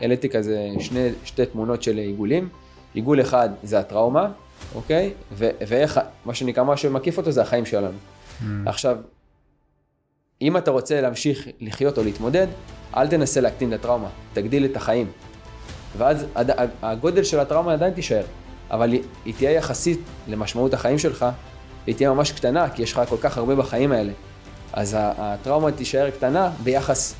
[0.00, 2.48] העליתי כזה שני, שתי תמונות של עיגולים.
[2.94, 4.30] עיגול אחד זה הטראומה,
[4.74, 5.12] אוקיי?
[5.32, 7.96] ו- ואיך, מה שנקרא, מה שמקיף אותו זה החיים שלנו.
[8.40, 8.44] Mm.
[8.66, 8.96] עכשיו,
[10.42, 12.46] אם אתה רוצה להמשיך לחיות או להתמודד,
[12.96, 15.06] אל תנסה להקטין את הטראומה, תגדיל את החיים.
[15.96, 16.26] ואז
[16.82, 18.22] הגודל של הטראומה עדיין תישאר,
[18.70, 18.92] אבל
[19.24, 21.26] היא תהיה יחסית למשמעות החיים שלך,
[21.84, 24.12] והיא תהיה ממש קטנה, כי יש לך כל כך הרבה בחיים האלה.
[24.72, 27.14] אז הטראומה תישאר קטנה ביחס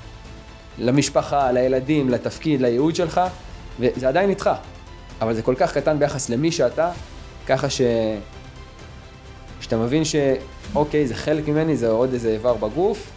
[0.81, 3.21] למשפחה, לילדים, לתפקיד, לייעוד שלך,
[3.81, 4.51] וזה עדיין איתך.
[5.21, 6.91] אבל זה כל כך קטן ביחס למי שאתה,
[7.47, 7.81] ככה ש...
[9.61, 13.11] שאתה מבין שאוקיי, זה חלק ממני, זה עוד איזה איבר בגוף,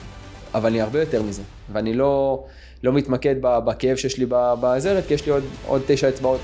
[0.54, 1.42] אבל אני הרבה יותר מזה.
[1.74, 2.44] ואני לא,
[2.84, 6.42] לא מתמקד בכאב שיש לי בזרת, כי יש לי עוד, עוד תשע אצבעות.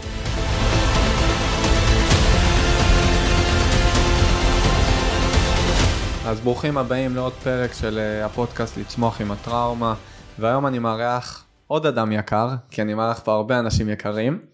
[6.25, 9.94] אז ברוכים הבאים לעוד פרק של אה, הפודקאסט לצמוח עם הטראומה,
[10.39, 14.45] והיום אני מארח עוד אדם יקר, כי אני מארח פה הרבה אנשים יקרים,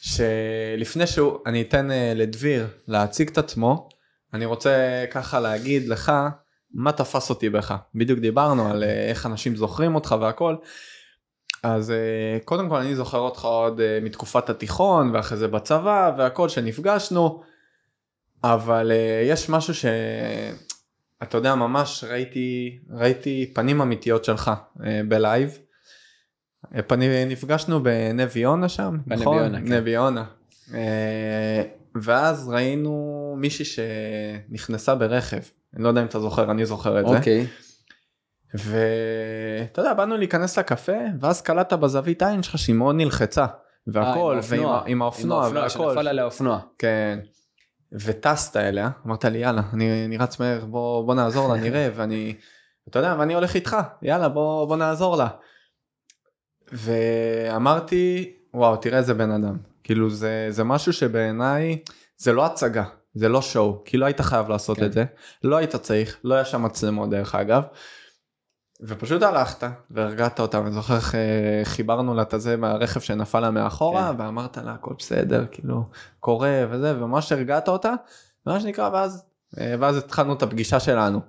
[0.00, 3.88] שלפני שהוא, אני אתן אה, לדביר להציג את עצמו,
[4.34, 6.12] אני רוצה ככה להגיד לך
[6.74, 7.74] מה תפס אותי בך.
[7.94, 10.56] בדיוק דיברנו על אה, איך אנשים זוכרים אותך והכל.
[11.62, 11.92] אז
[12.44, 17.42] קודם כל אני זוכר אותך עוד מתקופת התיכון ואחרי זה בצבא והכל שנפגשנו
[18.44, 18.92] אבל
[19.24, 19.74] יש משהו.
[21.22, 24.50] אתה יודע ממש ראיתי ראיתי פנים אמיתיות שלך
[24.84, 25.58] אה, בלייב.
[26.74, 29.38] אה, פני, נפגשנו בנבי יונה שם בנבי נכון?
[29.38, 29.72] יונה, כן.
[29.72, 30.24] נבי יונה.
[30.74, 31.62] אה,
[32.02, 35.40] ואז ראינו מישהי שנכנסה ברכב
[35.74, 37.16] אני לא יודע אם אתה זוכר אני זוכר את זה.
[37.16, 37.46] אוקיי.
[38.54, 43.46] ואתה יודע באנו להיכנס לקפה ואז קלטת בזווית עין שלך שהיא מאוד נלחצה
[43.86, 45.68] והכל ועם האופנוע והכל.
[45.68, 46.60] שנפל עליה אופנוע.
[46.78, 47.18] כן.
[47.92, 52.34] וטסת אליה, אמרת לי יאללה, אני, אני רץ מהר, בוא, בוא נעזור לה, נראה, ואני,
[52.88, 55.28] אתה יודע, ואני הולך איתך, יאללה, בוא, בוא נעזור לה.
[56.72, 59.56] ואמרתי, וואו, תראה איזה בן אדם.
[59.84, 61.78] כאילו זה, זה משהו שבעיניי,
[62.16, 62.84] זה לא הצגה,
[63.14, 64.84] זה לא שואו, כי לא היית חייב לעשות כן.
[64.84, 65.04] את זה,
[65.44, 67.62] לא היית צריך, לא היה שם מצלמות דרך אגב.
[68.80, 73.50] ופשוט הלכת והרגעת אותה אני זוכר איך אה, חיברנו לה את הזה מהרכב שנפל לה
[73.50, 74.22] מאחורה כן.
[74.22, 75.84] ואמרת לה הכל בסדר כאילו
[76.20, 77.92] קורה וזה וממש הרגעת אותה
[78.46, 79.24] מה שנקרא ואז
[79.58, 81.20] אה, ואז התחלנו את הפגישה שלנו.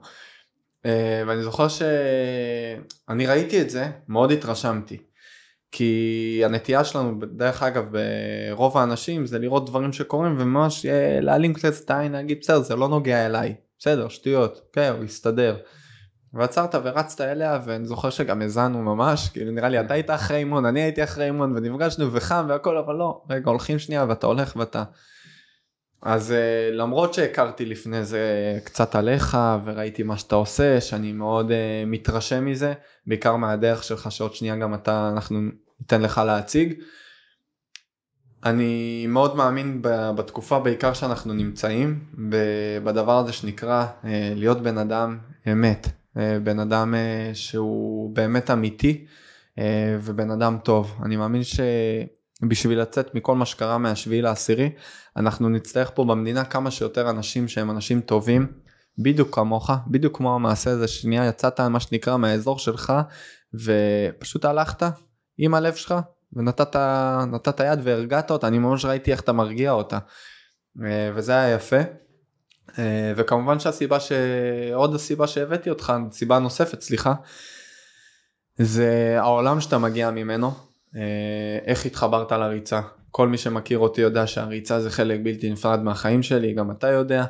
[0.85, 4.97] אה, ואני זוכר שאני ראיתי את זה מאוד התרשמתי.
[5.71, 10.85] כי הנטייה שלנו דרך אגב ברוב האנשים זה לראות דברים שקורים וממש
[11.21, 15.57] להעלים קצת את העין להגיד בסדר זה לא נוגע אליי בסדר שטויות כן הוא יסתדר.
[16.33, 20.65] ועצרת ורצת אליה ואני זוכר שגם האזנו ממש כאילו נראה לי אתה היית אחרי אימון
[20.65, 24.83] אני הייתי אחרי אימון ונפגשנו וחם והכל אבל לא רגע הולכים שנייה ואתה הולך ואתה.
[26.01, 28.21] אז uh, למרות שהכרתי לפני זה
[28.63, 31.53] קצת עליך וראיתי מה שאתה עושה שאני מאוד uh,
[31.85, 32.73] מתרשם מזה
[33.07, 35.39] בעיקר מהדרך שלך שעוד שנייה גם אתה אנחנו
[35.79, 36.73] ניתן לך להציג.
[38.45, 39.79] אני מאוד מאמין
[40.15, 41.99] בתקופה בעיקר שאנחנו נמצאים
[42.83, 45.17] בדבר הזה שנקרא uh, להיות בן אדם
[45.51, 45.91] אמת אה,
[46.43, 49.05] בן אדם אה, שהוא באמת אמיתי
[49.59, 50.95] אה, ובן אדם טוב.
[51.03, 54.69] אני מאמין שבשביל לצאת מכל מה שקרה מהשביעי לעשירי,
[55.17, 58.47] אנחנו נצטרך פה במדינה כמה שיותר אנשים שהם אנשים טובים,
[58.99, 62.93] בדיוק כמוך, בדיוק כמו המעשה הזה, שנייה יצאת מה שנקרא מהאזור שלך
[63.53, 64.83] ופשוט הלכת
[65.37, 65.95] עם הלב שלך
[66.33, 69.99] ונתת יד והרגעת אותה, אני ממש ראיתי איך אתה מרגיע אותה.
[71.15, 72.06] וזה היה יפה.
[72.79, 77.13] אה, וכמובן שהסיבה שעוד הסיבה שהבאתי אותך סיבה נוספת סליחה
[78.57, 80.51] זה העולם שאתה מגיע ממנו
[80.95, 82.81] אה, איך התחברת לריצה.
[83.11, 87.25] כל מי שמכיר אותי יודע שהריצה זה חלק בלתי נפרד מהחיים שלי גם אתה יודע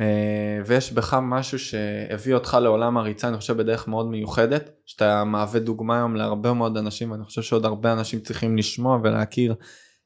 [0.00, 5.60] אה, ויש בך משהו שהביא אותך לעולם הריצה אני חושב בדרך מאוד מיוחדת שאתה מהווה
[5.60, 9.54] דוגמה היום להרבה מאוד אנשים ואני חושב שעוד הרבה אנשים צריכים לשמוע ולהכיר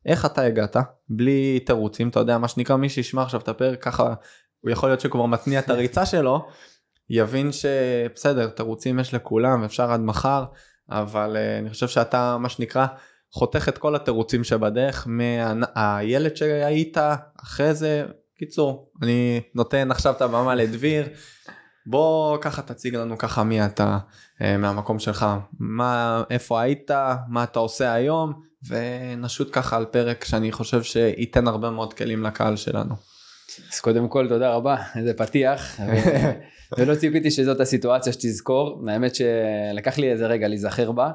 [0.07, 0.77] איך אתה הגעת
[1.09, 4.15] בלי תירוצים אתה יודע מה שנקרא מי שישמע עכשיו את הפרק ככה
[4.65, 6.49] הוא יכול להיות שכבר מתניע את הריצה שלו,
[7.11, 10.45] יבין שבסדר, תירוצים יש לכולם, אפשר עד מחר,
[10.91, 12.87] אבל uh, אני חושב שאתה, מה שנקרא,
[13.33, 16.97] חותך את כל התירוצים שבדרך, מהילד שהיית,
[17.43, 18.05] אחרי זה,
[18.39, 21.09] קיצור, אני נותן עכשיו את הבמה לדביר,
[21.87, 23.99] בוא ככה תציג לנו ככה מי אתה
[24.39, 25.27] uh, מהמקום שלך,
[25.59, 26.91] מה, איפה היית,
[27.29, 28.33] מה אתה עושה היום,
[28.69, 32.95] ונשוט ככה על פרק שאני חושב שייתן הרבה מאוד כלים לקהל שלנו.
[33.73, 35.81] אז קודם כל תודה רבה, איזה פתיח,
[36.79, 41.11] ולא ציפיתי שזאת הסיטואציה שתזכור, האמת שלקח לי איזה רגע להיזכר בה,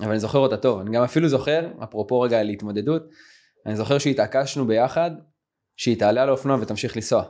[0.00, 3.02] אבל אני זוכר אותה טוב, אני גם אפילו זוכר, אפרופו רגע להתמודדות,
[3.66, 5.10] אני זוכר שהתעקשנו ביחד,
[5.76, 7.24] שהיא תעלה על האופנוע ותמשיך לנסוע,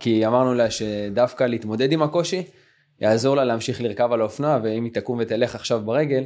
[0.00, 2.42] כי אמרנו לה שדווקא להתמודד עם הקושי,
[3.00, 6.24] יעזור לה להמשיך לרכב על האופנוע, ואם היא תקום ותלך עכשיו ברגל,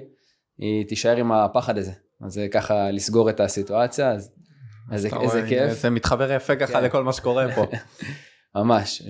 [0.59, 1.93] היא תישאר עם הפחד הזה.
[2.25, 4.33] אז זה ככה לסגור את הסיטואציה, אז,
[4.91, 5.73] אז זה, איזה כיף.
[5.73, 6.85] זה מתחבר יפה ככה כן.
[6.85, 7.67] לכל מה שקורה פה.
[8.57, 9.03] ממש,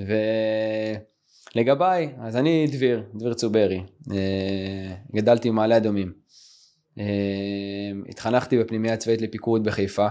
[1.55, 6.13] ולגביי, אז אני דביר, דביר צוברי, אה, גדלתי במעלה אדומים.
[6.99, 7.05] אה,
[8.09, 10.09] התחנכתי בפנימייה צבאית לפיקוד בחיפה.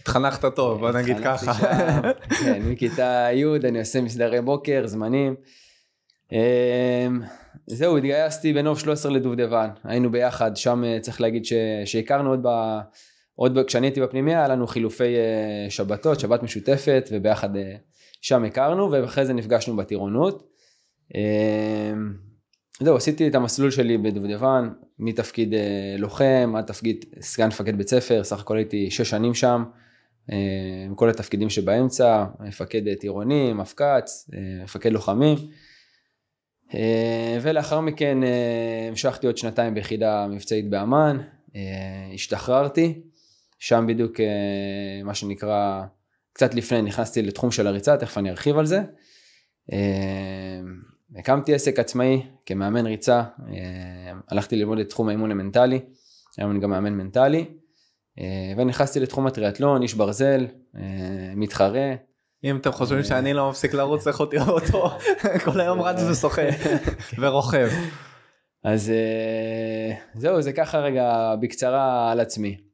[0.00, 1.52] התחנכת טוב, בוא נגיד ככה.
[2.40, 5.34] כן, מכיתה י' אני עושה מסדרי בוקר, זמנים.
[6.32, 6.38] אמ,
[7.66, 11.52] זהו, התגייסתי בנוב 13 לדובדבן, היינו ביחד, שם אה, צריך להגיד ש...
[11.84, 12.48] שהכרנו עוד ב...
[13.36, 17.76] עוד כשאני הייתי בפנימיה היה לנו חילופי אה, שבתות, שבת משותפת וביחד אה,
[18.20, 20.48] שם הכרנו ואחרי זה נפגשנו בטירונות.
[21.14, 21.20] אמ,
[22.80, 24.68] זהו, עשיתי את המסלול שלי בדובדבן,
[24.98, 25.54] מתפקיד
[25.98, 29.64] לוחם עד תפקיד סגן מפקד בית ספר, סך הכל הייתי שש שנים שם,
[30.86, 34.30] עם כל התפקידים שבאמצע, מפקד טירונים, מפק"ץ,
[34.64, 35.36] מפקד לוחמים.
[36.74, 41.18] אה, ולאחר מכן אה, המשכתי עוד שנתיים ביחידה מבצעית באמ"ן,
[41.56, 41.60] אה,
[42.14, 43.00] השתחררתי,
[43.58, 44.20] שם בדיוק
[45.04, 45.82] מה שנקרא,
[46.32, 48.82] קצת לפני נכנסתי לתחום של הריצה, תכף אני ארחיב על זה.
[51.16, 53.22] הקמתי עסק עצמאי כמאמן ריצה,
[54.30, 55.80] הלכתי ללמוד את תחום האימון המנטלי,
[56.38, 57.44] היום אני גם מאמן מנטלי,
[58.56, 60.46] ונכנסתי לתחום הטריאטלון, איש ברזל,
[61.36, 61.94] מתחרה,
[62.44, 64.90] אם אתם חושבים שאני לא מפסיק לרוץ, לכו תראו אותו,
[65.44, 66.42] כל היום רץ ושוחה
[67.18, 67.68] ורוכב.
[68.64, 72.65] אז אה, זהו, זה ככה רגע בקצרה על עצמי.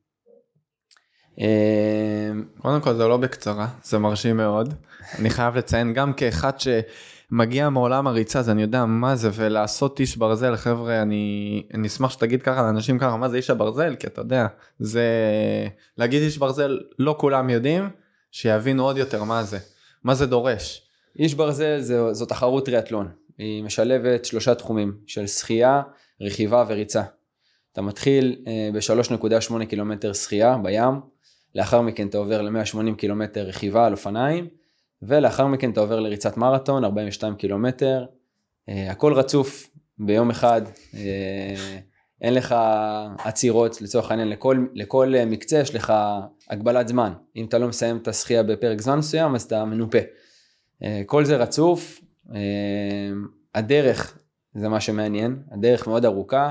[1.40, 1.46] אה,
[2.58, 4.74] קודם כל זה לא בקצרה, זה מרשים מאוד.
[5.18, 10.16] אני חייב לציין גם כאחד שמגיע מעולם הריצה, אז אני יודע מה זה, ולעשות איש
[10.16, 13.94] ברזל, חבר'ה, אני, אני אשמח שתגיד ככה לאנשים ככה, מה זה איש הברזל?
[13.94, 14.46] כי אתה יודע,
[14.78, 15.06] זה...
[15.98, 17.90] להגיד איש ברזל, לא כולם יודעים.
[18.32, 19.58] שיבינו עוד יותר מה זה,
[20.04, 20.88] מה זה דורש.
[21.18, 23.08] איש ברזל זו, זו תחרות טריאטלון,
[23.38, 25.82] היא משלבת שלושה תחומים של שחייה,
[26.20, 27.02] רכיבה וריצה.
[27.72, 31.00] אתה מתחיל אה, ב-3.8 קילומטר שחייה בים,
[31.54, 34.48] לאחר מכן אתה עובר ל-180 קילומטר רכיבה על אופניים,
[35.02, 38.04] ולאחר מכן אתה עובר לריצת מרתון, 42 קילומטר,
[38.68, 40.62] אה, הכל רצוף ביום אחד.
[40.94, 41.78] אה,
[42.22, 42.54] אין לך
[43.18, 45.92] עצירות, לצורך העניין לכל, לכל מקצה יש לך
[46.50, 47.12] הגבלת זמן.
[47.36, 49.98] אם אתה לא מסיים את השחייה בפרק זמן מסוים אז אתה מנופה.
[50.82, 52.00] אה, כל זה רצוף,
[52.34, 52.40] אה,
[53.54, 54.18] הדרך
[54.54, 56.50] זה מה שמעניין, הדרך מאוד ארוכה.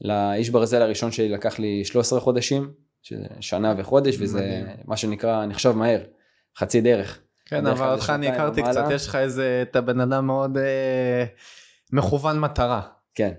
[0.00, 2.72] לאיש ברזל הראשון שלי לקח לי 13 חודשים,
[3.40, 4.62] שנה וחודש, וזה.
[4.84, 6.00] מה שנקרא נחשב מהר,
[6.56, 7.18] חצי דרך.
[7.46, 11.24] כן, אבל אותך אני הכרתי קצת, יש לך איזה, אתה בן אדם מאוד אה,
[11.92, 12.80] מכוון מטרה.
[13.14, 13.32] כן,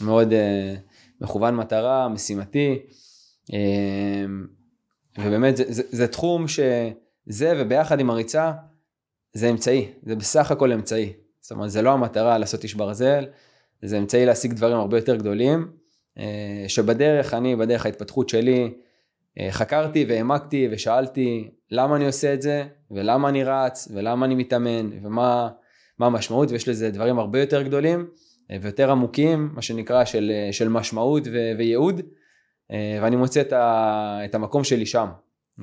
[0.00, 0.32] מאוד...
[0.32, 0.74] אה,
[1.20, 2.78] מכוון מטרה, משימתי,
[3.52, 4.46] אמ,
[5.18, 8.52] ובאמת זה, זה, זה תחום שזה וביחד עם הריצה
[9.32, 11.12] זה אמצעי, זה בסך הכל אמצעי.
[11.40, 13.26] זאת אומרת זה לא המטרה לעשות איש ברזל,
[13.82, 15.72] זה אמצעי להשיג דברים הרבה יותר גדולים,
[16.18, 18.68] אה, שבדרך אני, בדרך ההתפתחות שלי, אה,
[19.50, 25.48] חקרתי והעמקתי ושאלתי למה אני עושה את זה, ולמה אני רץ, ולמה אני מתאמן, ומה
[26.00, 28.06] המשמעות, ויש לזה דברים הרבה יותר גדולים.
[28.62, 32.00] ויותר עמוקים, מה שנקרא של, של משמעות ו, וייעוד,
[32.70, 35.08] אה, ואני מוצא את, ה, את המקום שלי שם,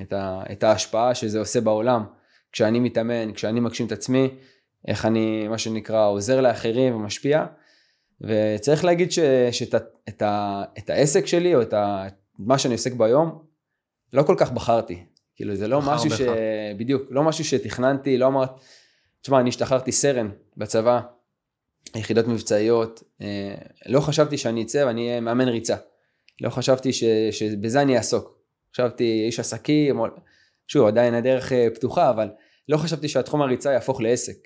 [0.02, 2.06] את, ה, את ההשפעה שזה עושה בעולם,
[2.52, 4.30] כשאני מתאמן, כשאני מגשים את עצמי,
[4.88, 7.46] איך אני, מה שנקרא, עוזר לאחרים ומשפיע,
[8.22, 9.12] וצריך להגיד
[9.52, 12.08] שאת העסק שלי, או את ה,
[12.40, 13.47] מה שאני עוסק ביום,
[14.14, 15.04] לא כל כך בחרתי.
[15.36, 16.18] כאילו זה לא משהו בך.
[16.18, 16.22] ש...
[16.78, 18.50] בדיוק, לא משהו שתכננתי, לא אמרת,
[19.22, 21.00] תשמע, אני השתחררתי סרן בצבא,
[21.96, 25.76] יחידות מבצעיות, אה, לא חשבתי שאני אצא ואני אהיה מאמן ריצה.
[26.42, 28.38] לא חשבתי ש, שבזה אני אעסוק.
[28.74, 30.00] חשבתי איש עסקים,
[30.68, 32.30] שוב עדיין הדרך אה, פתוחה, אבל
[32.70, 34.38] לא חשבתי שהתחום הריצה יהפוך לעסק.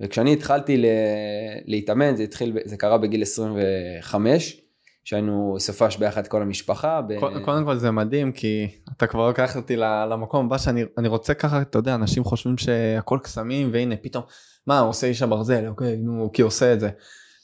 [0.00, 0.86] וכשאני התחלתי ל...
[1.64, 4.60] להתאמן, זה התחיל, זה קרה בגיל 25,
[5.04, 7.00] שהיינו סופש ביחד כל המשפחה.
[7.08, 7.20] ב...
[7.44, 9.76] קודם כל זה מדהים כי אתה כבר לקחת אותי
[10.10, 14.24] למקום הבא שאני רוצה ככה, אתה יודע, אנשים חושבים שהכל קסמים והנה פתאום
[14.66, 16.90] מה הוא עושה איש הברזל אוקיי נו כי עושה את זה.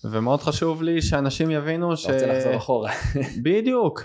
[0.05, 2.07] ומאוד חשוב לי שאנשים יבינו ש...
[2.07, 2.91] רוצה לחזור אחורה.
[3.45, 4.05] בדיוק.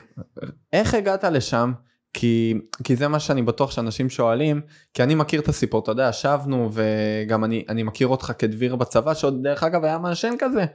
[0.74, 1.72] איך הגעת לשם?
[2.14, 2.54] כי,
[2.84, 4.62] כי זה מה שאני בטוח שאנשים שואלים,
[4.94, 9.14] כי אני מכיר את הסיפור, אתה יודע, ישבנו וגם אני, אני מכיר אותך כדביר בצבא,
[9.14, 10.66] שעוד דרך אגב היה מעשן כזה.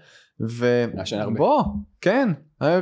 [0.41, 1.62] ובוא,
[2.00, 2.29] כן,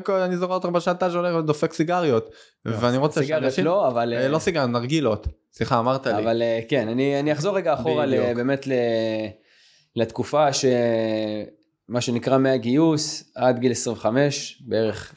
[0.08, 2.30] אני זוכר אותך בשעתה שהולך ודופק סיגריות.
[2.64, 4.14] לא, ואני רוצה סיגריות לא, אבל...
[4.16, 5.26] אה, לא סיגריות, נרגילות.
[5.52, 6.18] סליחה, אמרת לי.
[6.18, 8.06] אבל אה, כן, אני, אני אחזור רגע אחורה
[8.36, 8.66] באמת.
[9.96, 15.14] לתקופה שמה שנקרא מהגיוס עד גיל 25, בערך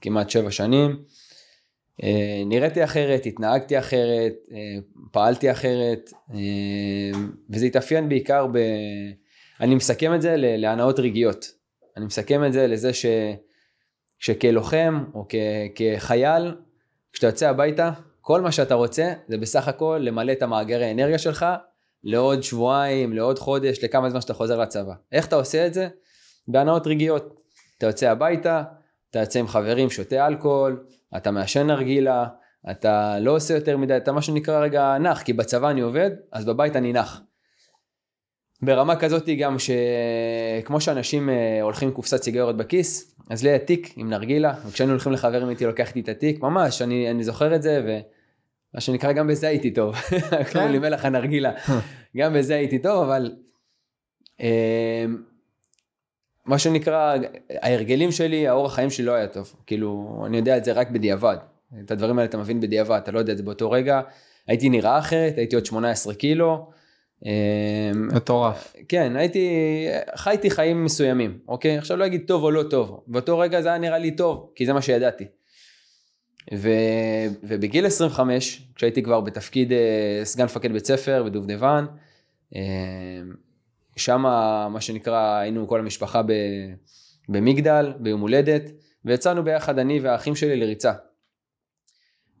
[0.00, 0.96] כמעט 7 שנים.
[2.02, 4.80] אה, נראיתי אחרת, התנהגתי אחרת, אה,
[5.12, 8.58] פעלתי אחרת, אה, וזה התאפיין בעיקר ב...
[9.60, 11.46] אני מסכם את זה להנאות רגעיות.
[11.96, 13.06] אני מסכם את זה לזה ש...
[14.18, 15.34] שכלוחם או כ...
[15.74, 16.54] כחייל,
[17.12, 21.46] כשאתה יוצא הביתה, כל מה שאתה רוצה זה בסך הכל למלא את המאגרי האנרגיה שלך
[22.04, 24.94] לעוד שבועיים, לעוד חודש, לכמה זמן שאתה חוזר לצבא.
[25.12, 25.88] איך אתה עושה את זה?
[26.48, 27.40] בהנאות רגעיות.
[27.78, 28.62] אתה יוצא הביתה,
[29.10, 30.84] אתה יוצא עם חברים, שותה אלכוהול,
[31.16, 32.26] אתה מעשן נרגילה,
[32.70, 36.44] אתה לא עושה יותר מדי, אתה מה שנקרא רגע נח, כי בצבא אני עובד, אז
[36.44, 37.20] בבית אני נח.
[38.64, 43.92] ברמה כזאת גם שכמו שאנשים אה, הולכים עם קופסת סיגריות בכיס, אז לי היה תיק
[43.96, 45.64] עם נרגילה, וכשאני הולכים לחברים איתי
[46.00, 49.94] את התיק, ממש, אני, אני זוכר את זה, ומה שנקרא גם בזה הייתי טוב,
[50.52, 51.52] קוראים לי מלך הנרגילה,
[52.16, 53.32] גם בזה הייתי טוב, אבל
[54.40, 55.04] אה,
[56.44, 57.16] מה שנקרא,
[57.62, 61.36] ההרגלים שלי, האורח חיים שלי לא היה טוב, כאילו, אני יודע את זה רק בדיעבד,
[61.84, 64.00] את הדברים האלה אתה מבין בדיעבד, אתה לא יודע את זה באותו רגע,
[64.46, 66.73] הייתי נראה אחרת, הייתי עוד 18 קילו, אמ,
[67.94, 68.76] מטורף.
[68.88, 69.48] כן, הייתי,
[70.16, 71.78] חייתי חיים מסוימים, אוקיי?
[71.78, 74.66] עכשיו לא אגיד טוב או לא טוב, באותו רגע זה היה נראה לי טוב, כי
[74.66, 75.24] זה מה שידעתי.
[76.54, 76.68] ו,
[77.42, 81.86] ובגיל 25, כשהייתי כבר בתפקיד אה, סגן מפקד בית ספר בדובדבן,
[82.54, 82.60] אמ,
[83.96, 84.20] שם
[84.70, 86.22] מה שנקרא היינו כל המשפחה
[87.28, 88.70] במגדל, ביום הולדת,
[89.04, 90.92] ויצאנו ביחד אני והאחים שלי לריצה.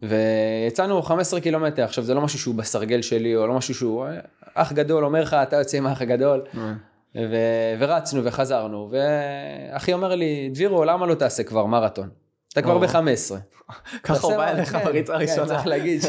[0.08, 4.06] ויצאנו 15 קילומטר, עכשיו זה לא משהו שהוא בסרגל שלי, או לא משהו שהוא,
[4.54, 6.72] אח גדול אומר לך, אתה יוצא עם האח הגדול, אה.
[7.16, 12.08] ו- ורצנו וחזרנו, ואחי אומר לי, דבירו, למה לא תעשה כבר מרתון?
[12.52, 13.34] אתה כבר ב-15.
[14.02, 15.46] ככה הוא בא אליך בריצה כן, הראשונה.
[15.46, 16.00] צריך להגיד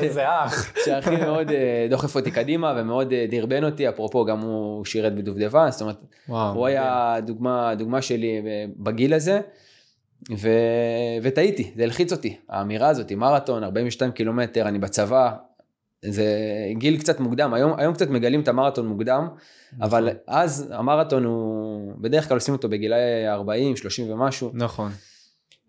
[0.85, 5.71] שאחי מאוד אה, דוחף אותי קדימה ומאוד אה, דרבן אותי, אפרופו גם הוא שירת בדובדבן,
[5.71, 5.97] זאת אומרת,
[6.27, 7.15] הוא היה
[7.77, 8.41] דוגמה שלי
[8.77, 9.41] בגיל הזה.
[10.31, 10.49] ו...
[11.23, 15.31] וטעיתי, זה הלחיץ אותי, האמירה הזאת, מרתון, 42 קילומטר, אני בצבא,
[16.01, 16.25] זה
[16.77, 19.83] גיל קצת מוקדם, היום, היום קצת מגלים את המרתון מוקדם, נכון.
[19.83, 24.51] אבל אז המרתון הוא, בדרך כלל עושים אותו בגילאי 40, 30 ומשהו.
[24.53, 24.91] נכון.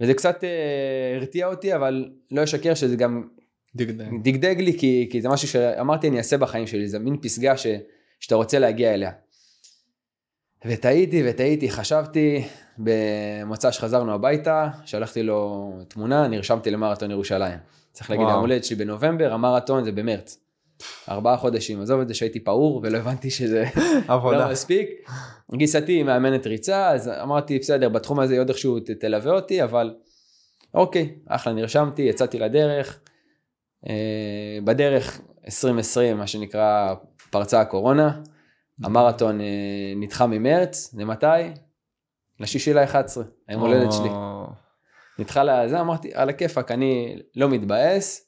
[0.01, 3.29] וזה קצת אה, הרתיע אותי, אבל לא אשקר שזה גם
[3.77, 7.57] דגדג, דגדג לי, כי, כי זה משהו שאמרתי אני אעשה בחיים שלי, זה מין פסגה
[7.57, 7.67] ש,
[8.21, 9.11] שאתה רוצה להגיע אליה.
[10.67, 12.45] וטעיתי וטעיתי, חשבתי,
[12.79, 17.59] במוצא שחזרנו הביתה, שלחתי לו תמונה, נרשמתי למרתון ירושלים.
[17.93, 20.39] צריך להגיד, יום הולדת שלי בנובמבר, המרתון זה במרץ.
[21.09, 23.65] ארבעה חודשים, עזוב את זה שהייתי פעור ולא הבנתי שזה
[24.09, 24.89] לא מספיק.
[25.55, 29.95] גיסתי מאמנת ריצה, אז אמרתי, בסדר, בתחום הזה עוד איכשהו תלווה אותי, אבל
[30.75, 33.01] אוקיי, אחלה, נרשמתי, יצאתי לדרך.
[33.89, 36.95] אה, בדרך 2020, מה שנקרא,
[37.31, 38.21] פרצה הקורונה.
[38.85, 39.47] המרתון אה,
[39.97, 41.27] נדחה ממרץ, למתי?
[42.41, 42.97] לשישי ל-11,
[43.49, 44.09] היום הולדת שלי.
[45.19, 48.27] נדחה לזה, אמרתי, על הכיפאק, אני לא מתבאס,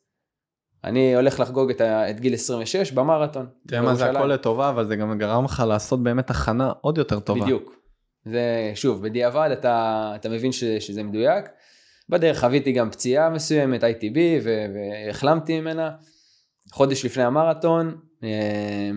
[0.85, 3.47] אני הולך לחגוג את, ה, את גיל 26 במרתון.
[3.69, 7.21] תראה מה זה הכל לטובה, אבל זה גם גרם לך לעשות באמת הכנה עוד יותר
[7.21, 7.45] טובה.
[7.45, 7.75] בדיוק.
[8.25, 11.45] זה, שוב, בדיעבד אתה, אתה מבין ש, שזה מדויק.
[12.09, 15.91] בדרך חוויתי גם פציעה מסוימת, ITB, והחלמתי ממנה.
[16.73, 18.91] חודש לפני המרתון, אה,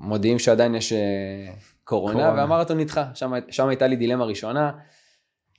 [0.00, 1.52] מודיעים שעדיין יש אה,
[1.90, 2.34] קורונה, קורונה.
[2.34, 4.70] והמרתון נדחה, שם, שם הייתה לי דילמה ראשונה,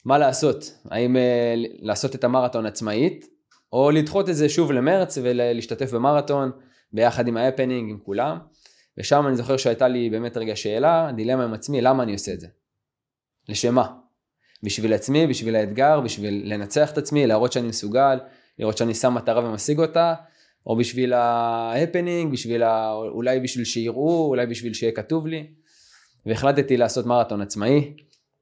[0.06, 3.26] מה לעשות, האם אה, לעשות את המרתון עצמאית,
[3.74, 6.52] או לדחות את זה שוב למרץ ולהשתתף במרתון
[6.94, 8.38] ביחד עם ההפנינג, עם כולם,
[8.98, 12.40] ושם אני זוכר שהייתה לי באמת רגע שאלה, דילמה עם עצמי, למה אני עושה את
[12.40, 12.48] זה?
[13.50, 13.88] לשם מה?
[14.64, 18.20] בשביל עצמי, בשביל האתגר, בשביל לנצח את עצמי, להראות שאני מסוגל,
[18.60, 20.14] לראות שאני שם מטרה ומשיג אותה,
[20.66, 22.94] או בשביל ההפנינג, בשביל ה...
[22.94, 25.61] אולי בשביל שיראו, אולי בשביל שיהיה כתוב לי.
[26.26, 27.94] והחלטתי לעשות מרתון עצמאי.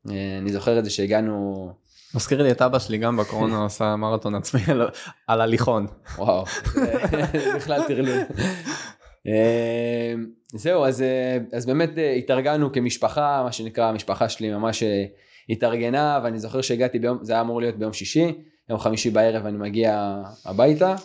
[0.10, 1.70] אה, אני זוכר את זה שהגענו...
[2.16, 4.90] מזכיר לי את אבא שלי גם בקורונה עשה מרתון עצמאי על,
[5.28, 5.88] על הליכון.
[6.18, 6.44] וואו,
[7.56, 8.20] בכלל טרלול.
[9.28, 10.14] אה,
[10.54, 14.84] זהו, אז, אה, אז באמת התארגנו כמשפחה, מה שנקרא, המשפחה שלי ממש
[15.50, 18.34] התארגנה, ואני זוכר שהגעתי ביום, זה היה אמור להיות ביום שישי,
[18.70, 20.96] יום חמישי בערב אני מגיע הביתה,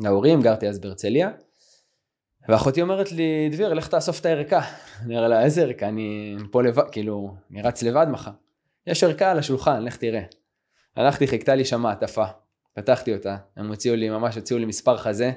[0.00, 1.30] להורים, גרתי אז בהרצליה.
[2.48, 4.60] ואחותי אומרת לי, דביר, לך תאסוף את הערכה.
[5.04, 5.88] אני אומר לה, איזה ערכה?
[5.88, 8.30] אני פה לבד, כאילו, אני רץ לבד מחר.
[8.86, 10.22] יש ערכה על השולחן, לך תראה.
[10.96, 12.24] הלכתי, חיכתה לי שם מעטפה.
[12.74, 15.32] פתחתי אותה, הם הוציאו לי, ממש הוציאו לי מספר חזה.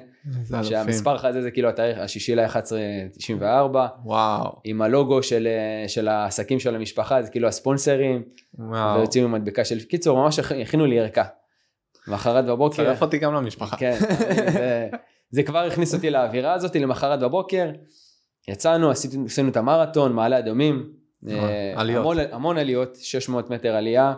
[0.62, 2.72] שהמספר חזה זה כאילו התאריך השישי ל-11
[3.12, 3.86] 94.
[4.04, 4.60] וואו.
[4.64, 5.48] עם הלוגו של,
[5.88, 8.22] של העסקים של המשפחה, זה כאילו הספונסרים.
[8.58, 8.98] וואו.
[8.98, 11.24] והוציאו ממדבקה של, קיצור, ממש הכינו לי ערכה.
[12.08, 12.84] מחרת בבוקר.
[12.84, 13.76] צרף אותי גם למשפחה.
[13.76, 13.98] כן,
[15.30, 17.70] זה, כבר הכניס אותי לאווירה הזאת, למחרת בבוקר.
[18.48, 20.92] יצאנו, עשינו, עשינו את המרתון, מעלה אדומים.
[21.28, 22.00] אה, עליות.
[22.00, 24.14] המון, המון עליות, 600 מטר עלייה.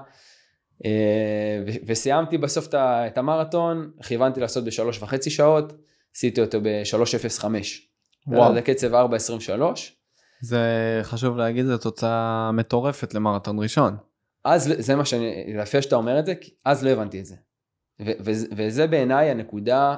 [0.85, 5.73] אה, וסיימתי בסוף את המרתון, כיוונתי לעשות בשלוש וחצי שעות,
[6.17, 7.45] עשיתי אותו ב-3.05.
[8.27, 8.55] וואו.
[8.55, 9.63] זה קצב 4.23.
[10.41, 10.61] זה
[11.03, 13.97] חשוב להגיד, זו תוצאה מטורפת למרתון ראשון.
[14.45, 17.35] אז זה מה שאני, יפה שאתה אומר את זה, כי אז לא הבנתי את זה.
[18.01, 19.97] ו- ו- וזה בעיניי הנקודה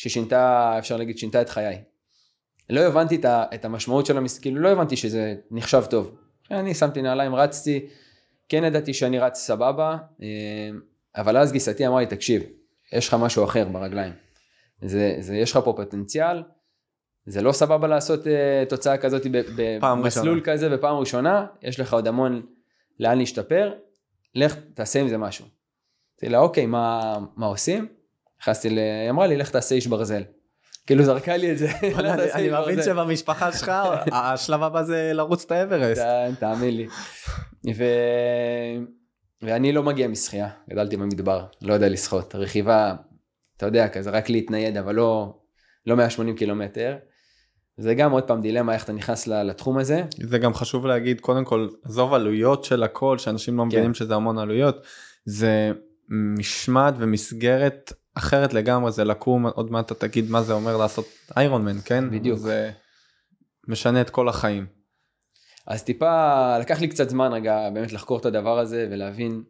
[0.00, 1.82] ששינתה, אפשר להגיד, שינתה את חיי.
[2.70, 6.16] לא הבנתי את, המשמעות של המשחק, כאילו לא הבנתי שזה נחשב טוב.
[6.50, 7.86] אני שמתי נעליים, רצתי,
[8.48, 10.28] כן ידעתי שאני רץ סבבה, אה,
[11.16, 12.42] אבל אז גיסתי אמרה לי, תקשיב,
[12.92, 14.12] יש לך משהו אחר ברגליים.
[14.82, 16.42] זה, זה, יש לך פה פוטנציאל,
[17.26, 19.26] זה לא סבבה לעשות uh, תוצאה כזאת
[19.80, 22.42] במסלול כזה בפעם ראשונה, יש לך עוד המון
[23.00, 23.72] לאן להשתפר,
[24.34, 25.44] לך תעשה עם זה משהו.
[25.44, 27.99] אמרתי לה, אוקיי, מה, מה עושים?
[28.40, 30.22] נכנסתי, היא אמרה לי, לך תעשה איש ברזל.
[30.86, 31.70] כאילו זרקה לי את זה.
[32.34, 33.72] אני מבין שבמשפחה שלך
[34.12, 36.02] השלב הבא זה לרוץ את האברסט.
[36.38, 36.86] תאמין לי.
[39.42, 42.34] ואני לא מגיע משחייה, גדלתי במדבר, לא יודע לשחות.
[42.34, 42.94] רכיבה,
[43.56, 45.38] אתה יודע, כזה רק להתנייד, אבל לא,
[45.86, 46.96] לא 180 קילומטר.
[47.76, 50.02] זה גם עוד פעם דילמה איך אתה נכנס לתחום הזה.
[50.22, 53.94] זה גם חשוב להגיד, קודם כל, עזוב עלויות של הכל, שאנשים לא מבינים כן.
[53.94, 54.86] שזה המון עלויות.
[55.24, 55.72] זה
[56.08, 61.64] משמעת ומסגרת אחרת לגמרי, זה לקום, עוד מעט אתה תגיד מה זה אומר לעשות איירון
[61.64, 62.10] מן, כן?
[62.10, 62.38] בדיוק.
[62.38, 62.70] זה
[63.68, 64.66] משנה את כל החיים.
[65.66, 69.42] אז טיפה, לקח לי קצת זמן רגע באמת לחקור את הדבר הזה ולהבין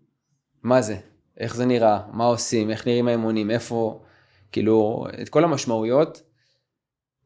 [0.63, 0.97] מה זה,
[1.39, 4.05] איך זה נראה, מה עושים, איך נראים האמונים, איפה,
[4.53, 6.23] כאילו, את כל המשמעויות.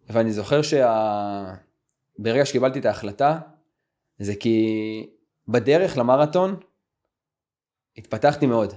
[0.09, 2.45] ואני זוכר שברגע שה...
[2.45, 3.39] שקיבלתי את ההחלטה,
[4.19, 4.67] זה כי
[5.49, 6.57] בדרך למרתון
[7.97, 8.75] התפתחתי מאוד.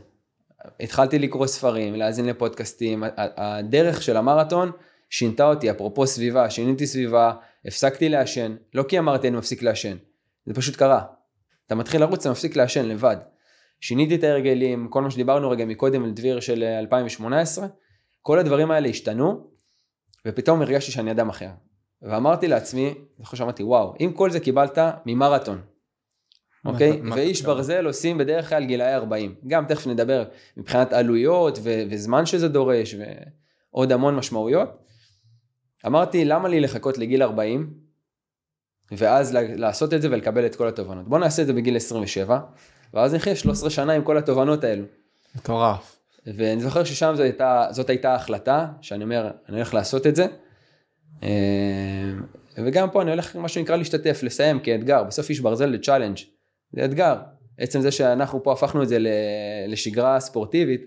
[0.79, 4.71] התחלתי לקרוא ספרים, להאזין לפודקאסטים, הדרך של המרתון
[5.09, 7.33] שינתה אותי, אפרופו סביבה, שיניתי סביבה,
[7.65, 9.97] הפסקתי לעשן, לא כי אמרתי אני מפסיק לעשן,
[10.45, 11.03] זה פשוט קרה.
[11.67, 13.17] אתה מתחיל לרוץ, אתה מפסיק לעשן לבד.
[13.81, 17.67] שיניתי את ההרגלים, כל מה שדיברנו רגע מקודם על דביר של 2018,
[18.21, 19.47] כל הדברים האלה השתנו,
[20.25, 21.50] ופתאום הרגשתי שאני אדם אחר.
[22.01, 22.93] ואמרתי לעצמי,
[23.24, 25.62] חושב שאמרתי, וואו, אם כל זה קיבלת ממרתון,
[26.67, 27.01] אוקיי?
[27.13, 29.36] ואיש ברזל עושים בדרך כלל גילאי 40.
[29.47, 30.24] גם תכף נדבר
[30.57, 32.96] מבחינת עלויות ו- וזמן שזה דורש
[33.74, 34.70] ועוד המון משמעויות.
[35.85, 37.74] אמרתי, למה לי לחכות לגיל 40
[38.92, 41.07] ואז לעשות את זה ולקבל את כל התובנות?
[41.07, 42.39] בוא נעשה את זה בגיל 27,
[42.94, 44.85] ואז נחיה 13 שנה עם כל התובנות האלו.
[45.35, 45.98] מטורף.
[46.25, 50.27] ואני זוכר ששם זאת הייתה, זאת הייתה החלטה, שאני אומר, אני הולך לעשות את זה.
[51.24, 51.29] אה,
[52.57, 55.03] וגם פה אני הולך, מה שנקרא, להשתתף, לסיים כאתגר.
[55.03, 56.18] בסוף איש ברזל זה challenge.
[56.72, 57.16] זה אתגר.
[57.58, 58.98] עצם זה שאנחנו פה הפכנו את זה
[59.68, 60.82] לשגרה ספורטיבית,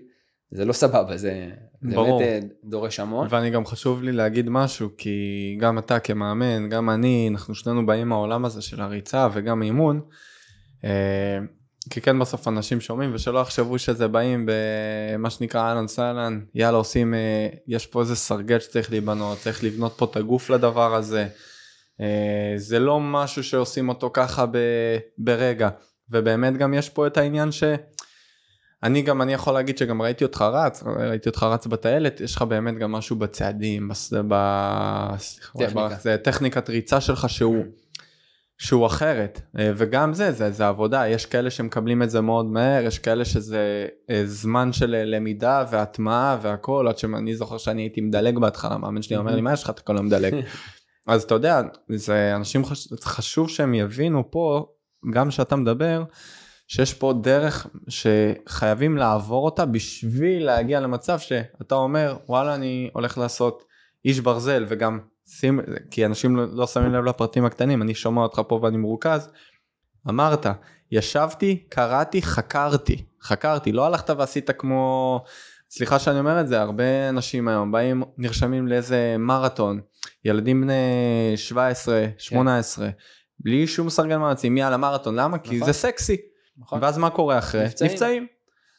[0.51, 1.49] זה לא סבבה, זה,
[1.81, 3.27] זה באמת אה, דורש המון.
[3.29, 8.09] ואני גם חשוב לי להגיד משהו, כי גם אתה כמאמן, גם אני, אנחנו שנינו באים
[8.09, 10.01] מהעולם הזה של הריצה וגם אימון.
[10.83, 11.39] אה,
[11.89, 17.13] כי כן בסוף אנשים שומעים ושלא יחשבו שזה באים במה שנקרא אהלן סהלן, יאללה עושים,
[17.13, 21.27] אה, יש פה איזה סרגל שצריך להיבנות, צריך לבנות פה את הגוף לדבר הזה.
[22.01, 24.57] אה, זה לא משהו שעושים אותו ככה ב,
[25.17, 25.69] ברגע.
[26.09, 27.63] ובאמת גם יש פה את העניין ש...
[28.83, 32.41] אני גם אני יכול להגיד שגם ראיתי אותך רץ ראיתי אותך רץ בטיילת יש לך
[32.41, 34.13] באמת גם משהו בצעדים בס...
[34.27, 34.35] ב...
[35.57, 35.95] טכניקה.
[36.01, 37.65] זה טכניקת ריצה שלך שהוא
[38.61, 39.41] שהוא אחרת.
[39.59, 41.07] אה, וגם זה, זה זה עבודה.
[41.07, 46.37] יש כאלה שמקבלים את זה מאוד מהר יש כאלה שזה אה, זמן של למידה והטמעה
[46.41, 49.69] והכל עד שאני זוכר שאני הייתי מדלג בהתחלה מאמן שלי אומר לי מה יש לך?
[49.69, 50.33] אתה כל היום מדלג
[51.07, 52.87] אז אתה יודע, זה אנשים חש...
[53.01, 54.65] חשוב שהם יבינו פה,
[55.13, 56.03] גם שאתה מדבר,
[56.67, 63.63] שיש פה דרך שחייבים לעבור אותה בשביל להגיע למצב שאתה אומר וואלה אני הולך לעשות
[64.05, 65.59] איש ברזל וגם שים
[65.91, 69.29] כי אנשים לא, לא שמים לב לפרטים הקטנים אני שומע אותך פה ואני מרוכז.
[70.09, 70.45] אמרת
[70.91, 75.19] ישבתי קראתי חקרתי חקרתי לא הלכת ועשית כמו
[75.69, 79.81] סליחה שאני אומר את זה הרבה אנשים היום באים נרשמים לאיזה מרתון
[80.25, 80.73] ילדים בני
[81.35, 82.91] 17 18 כן.
[83.39, 85.49] בלי שום סרגל מאמצים יאללה מרתון למה נכון.
[85.49, 86.17] כי זה סקסי
[86.57, 86.79] נכון.
[86.81, 87.91] ואז מה קורה אחרי נפצעים.
[87.91, 88.27] נפצעים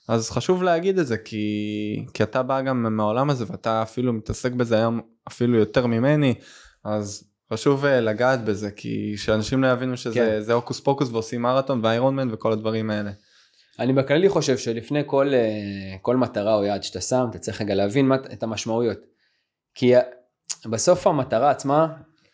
[0.09, 4.53] אז חשוב להגיד את זה כי כי אתה בא גם מהעולם הזה ואתה אפילו מתעסק
[4.53, 6.35] בזה היום אפילו יותר ממני
[6.85, 10.53] אז חשוב אה, לגעת בזה כי שאנשים לא יבינו שזה כן.
[10.53, 13.11] הוקוס פוקוס ועושים מרתון ואיירון מן וכל הדברים האלה.
[13.79, 17.75] אני בכללי חושב שלפני כל, אה, כל מטרה או יעד שאתה שם, אתה צריך רגע
[17.75, 18.99] להבין את המשמעויות.
[19.75, 19.93] כי
[20.67, 21.87] בסוף המטרה עצמה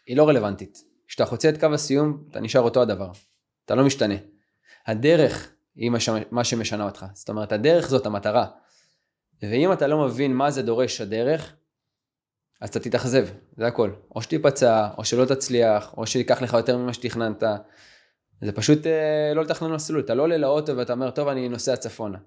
[0.07, 0.85] היא לא רלוונטית.
[1.07, 3.11] כשאתה חוצה את קו הסיום, אתה נשאר אותו הדבר.
[3.65, 4.15] אתה לא משתנה.
[4.87, 5.91] הדרך היא
[6.31, 7.07] מה שמשנה אותך.
[7.15, 8.47] זאת אומרת, הדרך זאת המטרה.
[9.43, 11.57] ואם אתה לא מבין מה זה דורש הדרך,
[12.61, 13.91] אז אתה תתאכזב, זה הכל.
[14.17, 17.43] או שתיפצע, או שלא תצליח, או שייקח לך יותר ממה שתכננת.
[18.41, 21.77] זה פשוט אה, לא לתכנן מסלול, אתה לא עולה לאוטו ואתה אומר, טוב, אני נוסע
[21.77, 22.19] צפונה.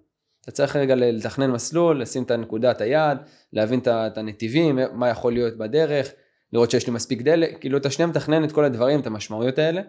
[0.43, 3.17] אתה צריך רגע לתכנן מסלול, לשים את הנקודת היעד,
[3.53, 6.11] להבין את הנתיבים, מה יכול להיות בדרך,
[6.53, 9.81] לראות שיש לי מספיק דלק, כאילו אתה שנייה מתכנן את כל הדברים, את המשמעויות האלה,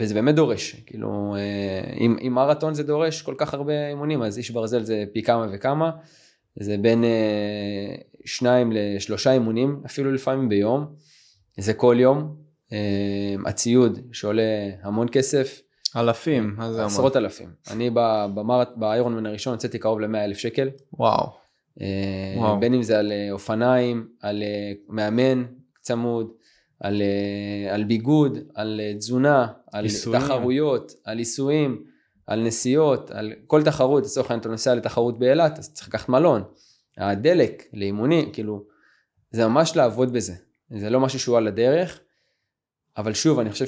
[0.00, 4.38] וזה באמת דורש, כאילו אה, אם, אם מרתון זה דורש כל כך הרבה אימונים, אז
[4.38, 5.90] איש ברזל זה פי כמה וכמה,
[6.60, 10.86] זה בין אה, שניים לשלושה אימונים, אפילו לפעמים ביום.
[11.58, 12.36] זה כל יום.
[12.72, 14.42] אה, הציוד שעולה
[14.82, 15.60] המון כסף.
[15.96, 16.86] אלפים, מה זה אומר?
[16.86, 17.48] עשרות אלפים.
[17.70, 17.90] אני
[18.76, 20.70] באיירון מן הראשון הוצאתי קרוב ל-100 אלף שקל.
[20.92, 21.26] וואו.
[21.80, 21.86] אה,
[22.36, 22.60] וואו.
[22.60, 24.42] בין אם זה על אופניים, על
[24.88, 25.44] מאמן
[25.80, 26.30] צמוד,
[26.80, 27.02] על,
[27.70, 30.22] על ביגוד, על תזונה, על איסויים.
[30.22, 31.84] תחרויות, על עיסויים.
[32.26, 36.42] על נסיעות, על כל תחרות, לצורך העניין אתה נוסע לתחרות באילת, אז צריך לקחת מלון.
[36.98, 38.64] הדלק לאימונים, כאילו,
[39.30, 40.34] זה ממש לעבוד בזה.
[40.70, 42.00] זה לא משהו שהוא על הדרך,
[42.96, 43.66] אבל שוב, אני חושב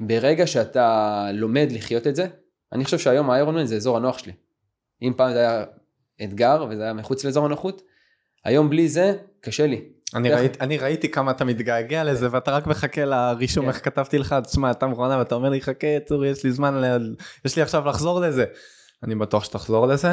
[0.00, 2.26] שברגע שאתה לומד לחיות את זה,
[2.72, 4.32] אני חושב שהיום האיירונמן זה אזור הנוח שלי.
[5.02, 5.64] אם פעם זה היה
[6.24, 7.82] אתגר וזה היה מחוץ לאזור הנוחות,
[8.44, 9.82] היום בלי זה קשה לי.
[10.14, 13.68] אני, ראית, אני ראיתי כמה אתה מתגעגע לזה ואתה רק מחכה לרישום כן.
[13.68, 17.14] איך כתבתי לך תשמע אתה מכונה ואתה אומר לי חכה צור יש לי זמן ל...
[17.44, 18.44] יש לי עכשיו לחזור לזה.
[19.02, 20.12] אני בטוח שתחזור לזה.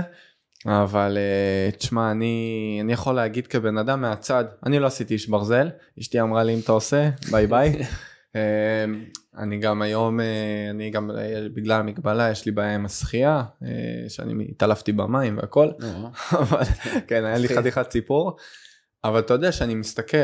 [0.65, 5.69] אבל uh, תשמע אני אני יכול להגיד כבן אדם מהצד אני לא עשיתי איש ברזל
[5.99, 7.75] אשתי אמרה לי אם אתה עושה ביי ביי.
[9.37, 10.23] אני גם היום uh,
[10.69, 11.11] אני גם
[11.55, 13.65] בגלל המגבלה יש לי בעיה עם השחייה uh,
[14.07, 15.69] שאני התעלפתי במים והכל
[16.39, 16.63] אבל
[17.07, 18.37] כן היה לי חתיכת סיפור.
[19.03, 20.17] אבל אתה יודע שאני מסתכל,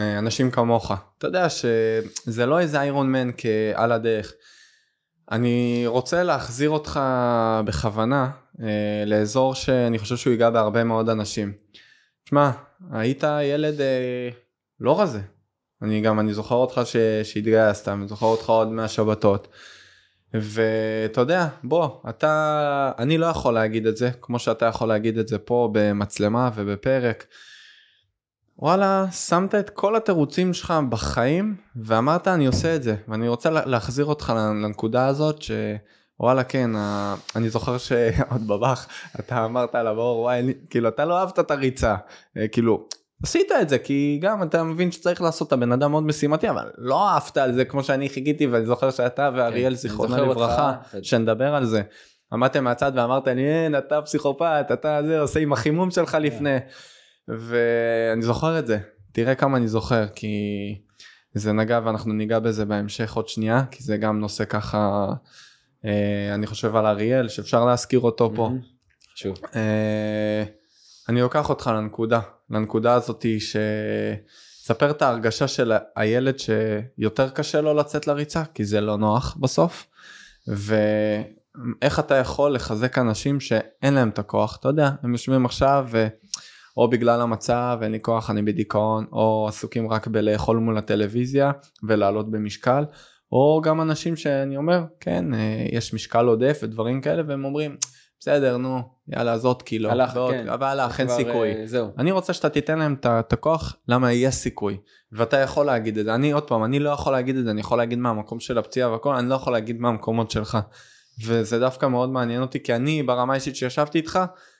[0.00, 4.32] אה, אנשים כמוך, אתה יודע שזה לא איזה איירון מן כעל הדרך.
[5.30, 7.00] אני רוצה להחזיר אותך
[7.64, 8.30] בכוונה
[8.62, 11.52] אה, לאזור שאני חושב שהוא ייגע בהרבה מאוד אנשים.
[12.24, 12.50] תשמע,
[12.92, 14.28] היית ילד אה,
[14.80, 15.20] לא רזה.
[15.82, 16.96] אני גם, אני זוכר אותך ש...
[17.22, 19.48] שהתגייסת, אני זוכר אותך עוד מהשבתות.
[20.34, 25.28] ואתה יודע, בוא, אתה, אני לא יכול להגיד את זה, כמו שאתה יכול להגיד את
[25.28, 27.24] זה פה במצלמה ובפרק.
[28.58, 34.04] וואלה, שמת את כל התירוצים שלך בחיים ואמרת אני עושה את זה ואני רוצה להחזיר
[34.04, 36.70] אותך לנקודה הזאת שוואלה כן,
[37.36, 38.86] אני זוכר שעוד בבח
[39.20, 41.96] אתה אמרת על הבור וואי, כאילו אתה לא אהבת את הריצה,
[42.36, 42.88] אה, כאילו
[43.22, 46.70] עשית את זה כי גם אתה מבין שצריך לעשות את הבן אדם מאוד משימתי אבל
[46.78, 51.54] לא אהבת על זה כמו שאני חיכיתי ואני זוכר שאתה ואריאל כן, זיכרונו לברכה שנדבר
[51.54, 51.82] על זה.
[52.32, 56.22] עמדתם מהצד ואמרת לי אין אתה פסיכופת אתה זה עושה עם החימום שלך כן.
[56.22, 56.56] לפני.
[57.28, 58.78] ואני זוכר את זה,
[59.12, 60.28] תראה כמה אני זוכר, כי
[61.34, 65.06] זה נגע ואנחנו ניגע בזה בהמשך עוד שנייה, כי זה גם נושא ככה,
[65.84, 68.50] אה, אני חושב על אריאל, שאפשר להזכיר אותו פה.
[69.14, 69.36] חשוב.
[69.54, 70.44] אה,
[71.08, 73.56] אני לוקח אותך לנקודה, לנקודה הזאתי ש...
[74.66, 79.86] ספר את ההרגשה של הילד שיותר קשה לו לצאת לריצה, כי זה לא נוח בסוף,
[80.46, 86.06] ואיך אתה יכול לחזק אנשים שאין להם את הכוח, אתה יודע, הם יושבים עכשיו ו...
[86.76, 92.30] או בגלל המצב אין לי כוח אני בדיכאון או עסוקים רק בלאכול מול הטלוויזיה ולעלות
[92.30, 92.84] במשקל
[93.32, 97.76] או גם אנשים שאני אומר כן אה, יש משקל עודף ודברים כאלה והם אומרים
[98.20, 100.48] בסדר נו יאללה אז עוד קילו הלך ועוד, כן.
[100.48, 101.88] אבל הלך אין סיכוי אה, זהו.
[101.98, 104.78] אני רוצה שאתה תיתן להם את הכוח למה יש סיכוי?
[105.12, 106.14] ואתה יכול להגיד את זה.
[106.14, 108.90] אני עוד פעם אני לא יכול להגיד את זה אני יכול להגיד מהמקום של הפציעה
[108.90, 110.58] והכל אני לא יכול להגיד מהמקומות שלך.
[111.26, 114.18] וזה דווקא מאוד מעניין אותי כי אני ברמה האישית שישבתי איתך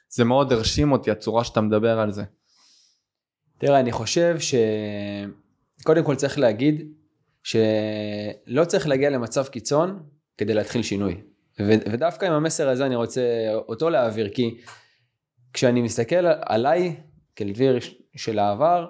[0.09, 2.23] זה מאוד הרשים אותי הצורה שאתה מדבר על זה.
[3.59, 4.37] תראה, אני חושב
[5.81, 6.89] שקודם כל צריך להגיד
[7.43, 10.03] שלא צריך להגיע למצב קיצון
[10.39, 11.21] כדי להתחיל שינוי.
[11.61, 14.61] ו- ודווקא עם המסר הזה אני רוצה אותו להעביר, כי
[15.53, 16.97] כשאני מסתכל עליי
[17.39, 17.79] כלביר
[18.17, 18.87] של העבר,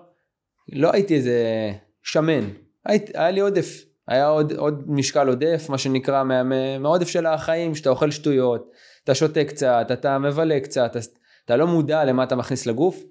[0.73, 2.49] לא הייתי איזה שמן,
[2.85, 6.43] הייתי, היה לי עודף, היה עוד, עוד משקל עודף, מה שנקרא, מה,
[6.79, 8.71] מהעודף של החיים, שאתה אוכל שטויות,
[9.05, 10.97] אתה שותה קצת, אתה מבלה קצת,
[11.45, 13.03] אתה לא מודע למה אתה מכניס לגוף,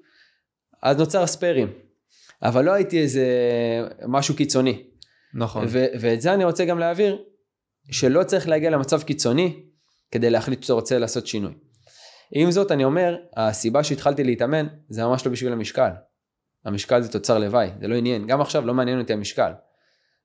[0.83, 1.73] אז נוצר ספיירים.
[2.43, 3.25] אבל לא הייתי איזה
[4.07, 4.83] משהו קיצוני.
[5.33, 5.65] נכון.
[5.69, 7.17] ו- ואת זה אני רוצה גם להעביר,
[7.91, 9.63] שלא צריך להגיע למצב קיצוני
[10.11, 11.51] כדי להחליט שאתה רוצה לעשות שינוי.
[12.31, 15.89] עם זאת אני אומר, הסיבה שהתחלתי להתאמן זה ממש לא בשביל המשקל.
[16.65, 18.27] המשקל זה תוצר לוואי, זה לא עניין.
[18.27, 19.51] גם עכשיו לא מעניין אותי המשקל.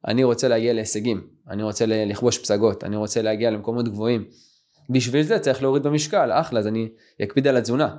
[0.07, 4.25] אני רוצה להגיע להישגים, אני רוצה לכבוש פסגות, אני רוצה להגיע למקומות גבוהים.
[4.91, 6.89] בשביל זה צריך להוריד במשקל, אחלה, אז אני
[7.23, 7.97] אקפיד על התזונה.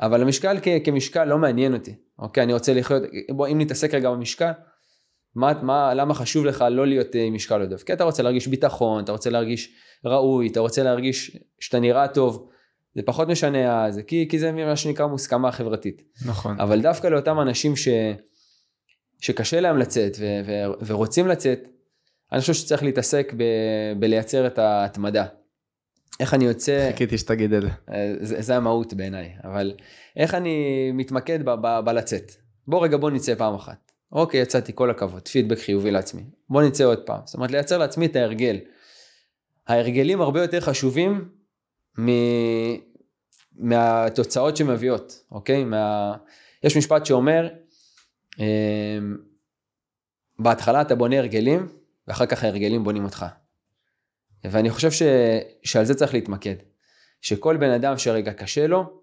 [0.00, 2.42] אבל המשקל כ- כמשקל לא מעניין אותי, אוקיי?
[2.42, 4.50] אני רוצה לחיות, בוא אם נתעסק רגע במשקל,
[5.36, 7.82] מה, מה, למה חשוב לך לא להיות אה, עם משקל עודף?
[7.82, 9.72] כי אתה רוצה להרגיש ביטחון, אתה רוצה להרגיש
[10.04, 12.48] ראוי, אתה רוצה להרגיש שאתה נראה טוב,
[12.94, 16.02] זה פחות משנה, זה כי, כי זה מה שנקרא מוסכמה חברתית.
[16.26, 16.60] נכון.
[16.60, 17.88] אבל דווקא לאותם אנשים ש,
[19.20, 20.52] שקשה להם לצאת ו, ו,
[20.86, 21.58] ורוצים לצאת,
[22.32, 23.42] אני חושב שצריך להתעסק ב,
[23.98, 25.24] בלייצר את ההתמדה.
[26.20, 26.88] איך אני יוצא...
[26.90, 27.68] חיכיתי שתגיד את זה.
[27.92, 29.72] אה, זה, זה המהות בעיניי, אבל
[30.16, 32.32] איך אני מתמקד ב, ב, בלצאת.
[32.66, 33.85] בוא רגע בוא נצא פעם אחת.
[34.12, 36.22] אוקיי, יצאתי כל הכבוד, פידבק חיובי לעצמי.
[36.48, 37.20] בוא נצא עוד פעם.
[37.24, 38.56] זאת אומרת, לייצר לעצמי את ההרגל.
[39.66, 41.28] ההרגלים הרבה יותר חשובים
[42.00, 42.08] מ...
[43.52, 45.64] מהתוצאות שמביאות, אוקיי?
[45.64, 46.14] מה...
[46.64, 47.48] יש משפט שאומר,
[48.40, 48.98] אה,
[50.38, 51.68] בהתחלה אתה בונה הרגלים,
[52.08, 53.26] ואחר כך ההרגלים בונים אותך.
[54.44, 55.02] ואני חושב ש...
[55.62, 56.54] שעל זה צריך להתמקד.
[57.20, 59.00] שכל בן אדם שרגע קשה לו,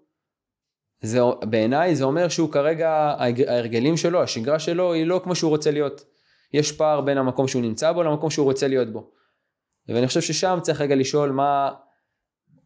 [1.04, 5.70] זה, בעיניי זה אומר שהוא כרגע, ההרגלים שלו, השגרה שלו היא לא כמו שהוא רוצה
[5.70, 6.04] להיות.
[6.52, 9.10] יש פער בין המקום שהוא נמצא בו למקום שהוא רוצה להיות בו.
[9.88, 11.70] ואני חושב ששם צריך רגע לשאול מה,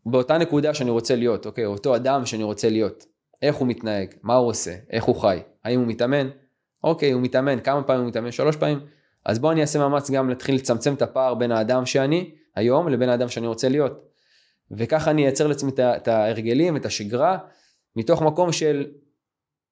[0.06, 3.04] באותה נקודה שאני רוצה להיות, אוקיי, אותו אדם שאני רוצה להיות,
[3.42, 6.28] איך הוא מתנהג, מה הוא עושה, איך הוא חי, האם הוא מתאמן,
[6.84, 8.80] אוקיי, הוא מתאמן, כמה פעמים הוא מתאמן, שלוש פעמים,
[9.26, 13.08] אז בוא אני אעשה מאמץ גם להתחיל לצמצם את הפער בין האדם שאני היום לבין
[13.08, 14.04] האדם שאני רוצה להיות.
[14.70, 17.38] וככה אני אייצר לעצמי את ההרגלים, את השגרה,
[17.98, 18.86] מתוך מקום של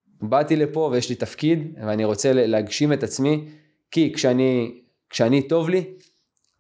[0.07, 3.49] באתי לפה ויש לי תפקיד ואני רוצה להגשים את עצמי,
[3.91, 5.85] כי כשאני, כשאני טוב לי,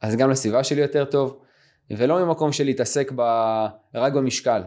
[0.01, 1.41] אז גם לסביבה שלי יותר טוב,
[1.91, 3.21] ולא ממקום של להתעסק ב,
[3.95, 4.63] רק במשקל,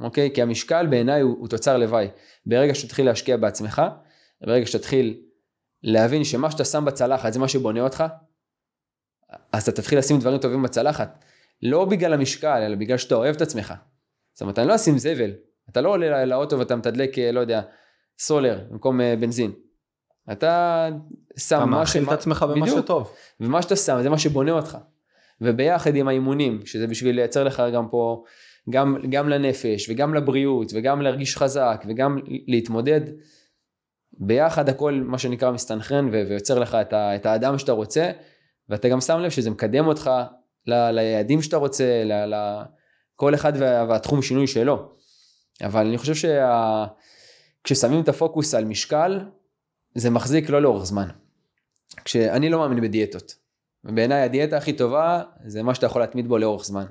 [0.00, 0.30] אוקיי?
[0.34, 2.08] כי המשקל בעיניי הוא, הוא תוצר לוואי.
[2.46, 3.82] ברגע שתתחיל להשקיע בעצמך,
[4.40, 5.20] ברגע שתתחיל
[5.82, 8.04] להבין שמה שאתה שם בצלחת זה מה שבונה אותך,
[9.52, 11.24] אז אתה תתחיל לשים דברים טובים בצלחת.
[11.62, 13.74] לא בגלל המשקל, אלא בגלל שאתה אוהב את עצמך.
[14.32, 15.30] זאת אומרת, אני לא אשים זבל.
[15.72, 17.60] אתה לא עולה לאוטו ואתה מתדלק, אה, לא יודע,
[18.18, 19.52] סולר במקום אה, בנזין.
[20.32, 20.88] אתה
[21.36, 23.10] שם אתה מאכיל את עצמך במה שטוב.
[23.40, 24.78] ומה שאתה שם זה מה שבונה אותך.
[25.40, 28.24] וביחד עם האימונים, שזה בשביל לייצר לך גם פה,
[28.70, 33.00] גם, גם לנפש וגם לבריאות וגם להרגיש חזק וגם להתמודד,
[34.12, 38.10] ביחד הכל מה שנקרא מסתנכרן ויוצר לך את, ה, את האדם שאתה רוצה,
[38.68, 40.10] ואתה גם שם לב שזה מקדם אותך
[40.66, 42.62] ל, ליעדים שאתה רוצה, ל, ל,
[43.16, 44.88] כל אחד וה, והתחום שינוי שלו.
[45.64, 48.02] אבל אני חושב שכששמים שה...
[48.04, 49.20] את הפוקוס על משקל,
[49.94, 51.08] זה מחזיק לא לאורך זמן.
[52.04, 53.34] כשאני לא מאמין בדיאטות.
[53.84, 56.84] ובעיניי הדיאטה הכי טובה זה מה שאתה יכול להתמיד בו לאורך זמן.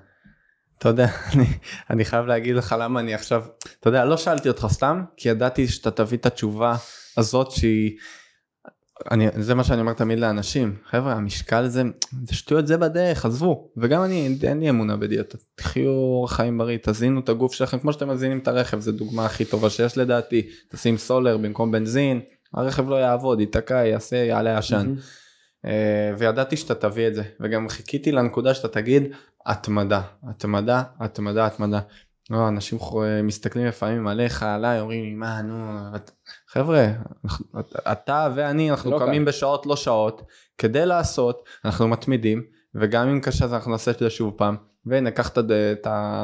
[0.77, 1.45] אתה יודע, אני,
[1.89, 3.43] אני חייב להגיד לך למה אני עכשיו,
[3.79, 6.75] אתה יודע, לא שאלתי אותך סתם, כי ידעתי שאתה תביא את התשובה
[7.17, 7.97] הזאת שהיא,
[9.11, 11.83] אני, זה מה שאני אומר תמיד לאנשים, חבר'ה, המשקל זה,
[12.25, 16.77] זה שטויות זה בדרך, עזבו, וגם אני, אין לי אמונה בדיאטה, תחיו אורח חיים בריא,
[16.81, 20.49] תזינו את הגוף שלכם כמו שאתם מזינים את הרכב, זו דוגמה הכי טובה שיש לדעתי,
[20.69, 22.21] תשים סולר במקום בנזין,
[22.53, 24.93] הרכב לא יעבוד, ייתקע, יעשה, יעלה עשן.
[24.95, 25.69] Mm-hmm.
[26.17, 29.03] וידעתי שאתה תביא את זה, וגם חיכיתי לנקודה שאתה תגיד
[29.45, 31.79] התמדה, התמדה, התמדה, התמדה.
[32.29, 32.77] לא, אנשים
[33.23, 35.79] מסתכלים לפעמים עליך, עליי, אומרים לי, מה, נו,
[36.51, 36.87] חבר'ה,
[37.91, 39.25] אתה ואני, אנחנו לא קמים כאן.
[39.25, 40.21] בשעות לא שעות,
[40.57, 42.43] כדי לעשות, אנחנו מתמידים,
[42.75, 44.55] וגם אם קשה אז אנחנו נעשה את זה שוב פעם.
[44.85, 45.31] והנה, קח.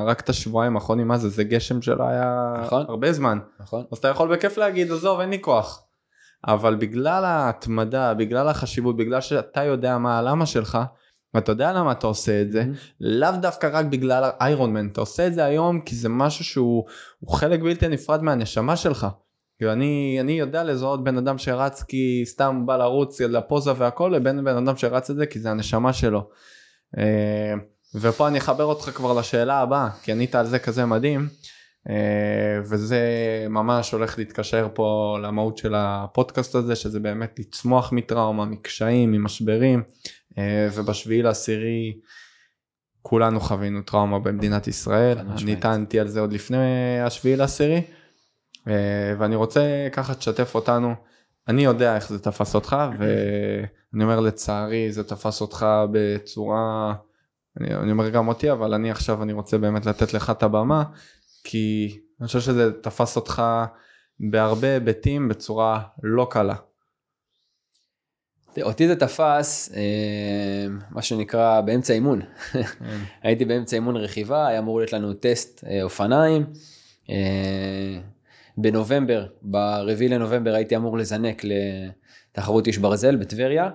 [0.05, 2.85] רק את השבועיים האחרונים, מה זה, זה גשם שלא היה נכון.
[2.89, 3.39] הרבה זמן.
[3.59, 3.83] נכון.
[3.91, 5.83] אז אתה יכול בכיף להגיד, עזוב, אין לי כוח.
[6.47, 10.77] אבל בגלל ההתמדה, בגלל החשיבות, בגלל שאתה יודע מה הלמה שלך,
[11.33, 12.95] ואתה יודע למה אתה עושה את זה, mm-hmm.
[12.99, 16.85] לאו דווקא רק בגלל איירון מן, אתה עושה את זה היום כי זה משהו שהוא
[17.29, 19.07] חלק בלתי נפרד מהנשמה שלך.
[19.63, 24.57] אני, אני יודע לזהות בן אדם שרץ כי סתם בא לרוץ לפוזה והכל, לבין בן
[24.57, 26.29] אדם שרץ את זה כי זה הנשמה שלו.
[26.97, 27.53] אה,
[27.95, 31.27] ופה אני אחבר אותך כבר לשאלה הבאה, כי ענית על זה כזה מדהים.
[31.89, 32.99] אה, וזה
[33.49, 39.83] ממש הולך להתקשר פה למהות של הפודקאסט הזה שזה באמת לצמוח מטראומה מקשיים ממשברים
[40.37, 41.93] אה, ובשביעי לעשירי
[43.01, 47.81] כולנו חווינו טראומה במדינת ישראל אני טענתי על זה עוד לפני השביעי לעשירי
[49.19, 50.93] ואני רוצה ככה תשתף אותנו
[51.47, 56.93] אני יודע איך זה תפס אותך ואני אומר לצערי זה תפס אותך בצורה
[57.59, 60.83] אני, אני אומר גם אותי אבל אני עכשיו אני רוצה באמת לתת לך את הבמה
[61.43, 63.41] כי אני חושב שזה תפס אותך
[64.19, 66.55] בהרבה היבטים בצורה לא קלה.
[68.61, 72.21] אותי זה תפס אה, מה שנקרא באמצע אימון.
[72.51, 72.61] כן.
[73.23, 76.45] הייתי באמצע אימון רכיבה, היה אמור להיות לנו טסט אה, אופניים.
[78.57, 83.69] בנובמבר, ברביעי לנובמבר הייתי אמור לזנק לתחרות איש ברזל בטבריה.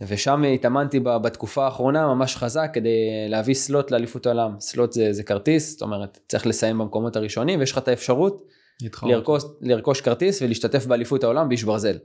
[0.00, 4.60] ושם התאמנתי בתקופה האחרונה ממש חזק כדי להביא סלוט לאליפות העולם.
[4.60, 8.42] סלוט זה, זה כרטיס, זאת אומרת צריך לסיים במקומות הראשונים ויש לך את האפשרות
[9.02, 11.98] לרכוש, לרכוש כרטיס ולהשתתף באליפות העולם באיש ברזל.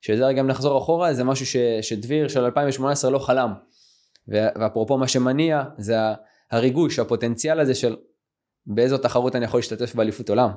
[0.00, 3.52] שזה גם נחזור אחורה זה משהו ש, שדביר של 2018 לא חלם.
[4.28, 5.96] ואפרופו מה שמניע זה
[6.50, 7.96] הריגוש הפוטנציאל הזה של
[8.66, 10.50] באיזו תחרות אני יכול להשתתף באליפות עולם.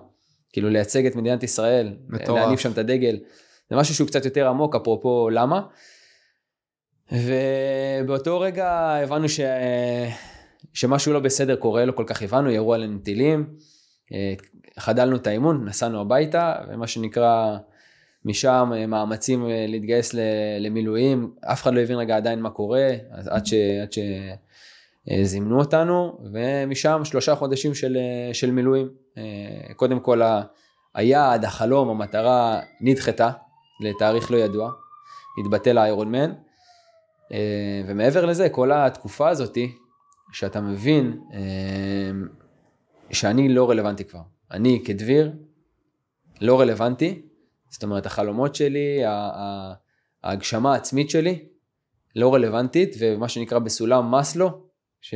[0.53, 1.93] כאילו לייצג את מדינת ישראל,
[2.27, 3.19] להניף שם את הדגל.
[3.69, 5.61] זה משהו שהוא קצת יותר עמוק אפרופו למה.
[7.11, 8.69] ובאותו רגע
[9.03, 9.39] הבנו ש...
[10.73, 13.45] שמשהו לא בסדר קורה, לא כל כך הבנו, ירו עלינו טילים,
[14.13, 14.33] אה,
[14.79, 17.57] חדלנו את האימון, נסענו הביתה, ומה שנקרא
[18.25, 20.15] משם אה, מאמצים אה, להתגייס
[20.59, 23.53] למילואים, אף אחד לא הבין רגע עדיין מה קורה, אז עד, ש...
[23.53, 24.33] עד אה,
[25.23, 28.89] זימנו אותנו, ומשם שלושה חודשים של, אה, של מילואים.
[29.17, 30.21] אה, קודם כל
[30.93, 33.31] היעד, החלום, המטרה נדחתה
[33.79, 34.71] לתאריך לא ידוע,
[35.41, 36.33] התבטל האיירון מן,
[37.87, 39.71] ומעבר לזה, כל התקופה הזאתי,
[40.31, 41.21] שאתה מבין
[43.11, 44.19] שאני לא רלוונטי כבר.
[44.51, 45.31] אני כדביר
[46.41, 47.21] לא רלוונטי,
[47.69, 49.01] זאת אומרת החלומות שלי,
[50.23, 51.45] ההגשמה העצמית שלי
[52.15, 54.70] לא רלוונטית, ומה שנקרא בסולם מאסלו,
[55.01, 55.13] ש...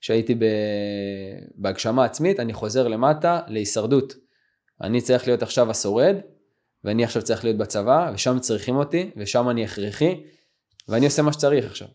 [0.00, 0.44] שהייתי ב...
[1.54, 4.14] בהגשמה עצמית, אני חוזר למטה להישרדות.
[4.80, 6.16] אני צריך להיות עכשיו השורד,
[6.84, 10.24] ואני עכשיו צריך להיות בצבא, ושם צריכים אותי, ושם אני הכרחי,
[10.88, 11.88] ואני עושה מה שצריך עכשיו.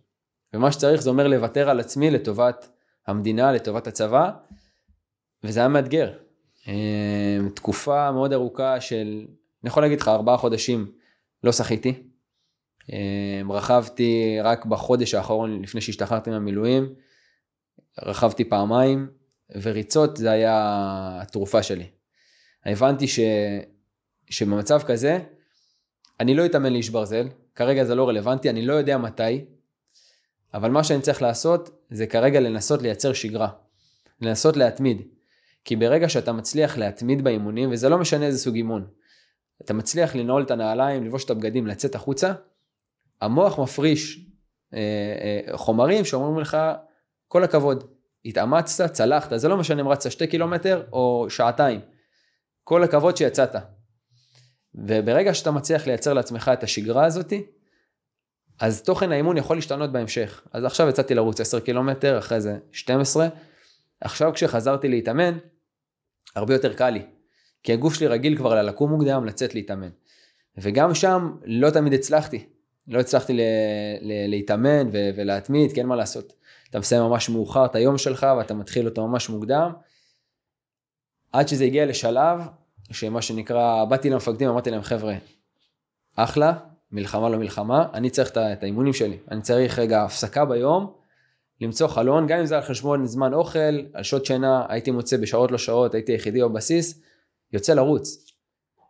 [0.54, 2.70] ומה שצריך זה אומר לוותר על עצמי לטובת
[3.08, 4.32] המדינה, לטובת הצבא,
[5.44, 6.14] וזה היה מאתגר.
[6.68, 9.26] אמ, תקופה מאוד ארוכה של,
[9.64, 10.92] אני יכול להגיד לך, ארבעה חודשים
[11.44, 12.13] לא שחיתי.
[12.92, 16.94] אמ, רכבתי רק בחודש האחרון לפני שהשתחררתי מהמילואים,
[18.04, 19.08] רכבתי פעמיים,
[19.62, 20.58] וריצות זה היה
[21.22, 21.88] התרופה שלי.
[22.66, 23.20] הבנתי ש...
[24.30, 25.20] שבמצב כזה,
[26.20, 29.46] אני לא אתאמן לאיש ברזל, כרגע זה לא רלוונטי, אני לא יודע מתי,
[30.54, 33.50] אבל מה שאני צריך לעשות זה כרגע לנסות לייצר שגרה,
[34.22, 35.02] לנסות להתמיד.
[35.66, 38.88] כי ברגע שאתה מצליח להתמיד באימונים, וזה לא משנה איזה סוג אימון,
[39.62, 42.34] אתה מצליח לנעול את הנעליים, לבוש את הבגדים, לצאת החוצה,
[43.24, 44.20] המוח מפריש
[44.74, 44.80] אה,
[45.52, 46.58] אה, חומרים שאומרים לך,
[47.28, 47.84] כל הכבוד,
[48.26, 51.80] התאמצת, צלחת, זה לא משנה אם רצת שתי קילומטר או שעתיים,
[52.64, 53.56] כל הכבוד שיצאת.
[54.76, 57.44] וברגע שאתה מצליח לייצר לעצמך את השגרה הזאתי,
[58.60, 60.42] אז תוכן האימון יכול להשתנות בהמשך.
[60.52, 63.28] אז עכשיו יצאתי לרוץ 10 קילומטר, אחרי זה 12,
[64.02, 65.38] עכשיו כשחזרתי להתאמן,
[66.36, 67.06] הרבה יותר קל לי.
[67.64, 69.90] כי הגוף שלי רגיל כבר ללקום מוקדם, לצאת להתאמן.
[70.58, 72.53] וגם שם לא תמיד הצלחתי.
[72.88, 73.42] לא הצלחתי ל-
[74.02, 76.34] ל- להתאמן ו- ולהתמיד, כי אין מה לעשות.
[76.70, 79.72] אתה מסיים ממש מאוחר את היום שלך ואתה מתחיל אותו ממש מוקדם.
[81.32, 82.40] עד שזה הגיע לשלב
[82.92, 85.16] שמה שנקרא, באתי למפקדים, אמרתי להם חבר'ה,
[86.16, 86.54] אחלה,
[86.92, 90.94] מלחמה לא מלחמה, אני צריך את האימונים שלי, אני צריך רגע הפסקה ביום,
[91.62, 93.60] למצוא חלון, גם אם זה על חשבון זמן אוכל,
[93.94, 97.02] על שעות שינה, הייתי מוצא בשעות לא שעות, הייתי היחידי בבסיס,
[97.54, 98.32] יוצא לרוץ.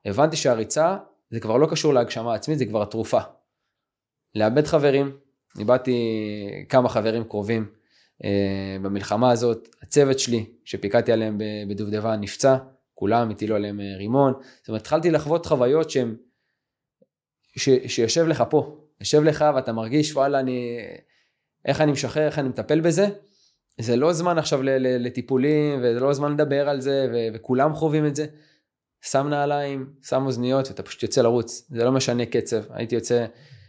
[0.06, 0.97] הבנתי שהריצה
[1.29, 3.19] זה כבר לא קשור להגשמה עצמית, זה כבר התרופה.
[4.35, 5.17] לאבד חברים,
[5.59, 5.97] איבדתי
[6.69, 7.65] כמה חברים קרובים
[8.23, 11.37] אה, במלחמה הזאת, הצוות שלי שפיקדתי עליהם
[11.69, 12.57] בדובדבן נפצע,
[12.93, 16.15] כולם הטילו עליהם אה, רימון, זאת אומרת התחלתי לחוות חוויות שהם,
[17.57, 20.77] ש, שיושב לך פה, יושב לך ואתה מרגיש וואלה אני,
[21.65, 23.07] איך אני משחרר, איך אני מטפל בזה,
[23.81, 28.15] זה לא זמן עכשיו לטיפולים וזה לא זמן לדבר על זה ו, וכולם חווים את
[28.15, 28.25] זה.
[29.01, 33.25] שם נעליים, שם אוזניות ואתה פשוט יוצא לרוץ, זה לא משנה קצב, הייתי יוצא,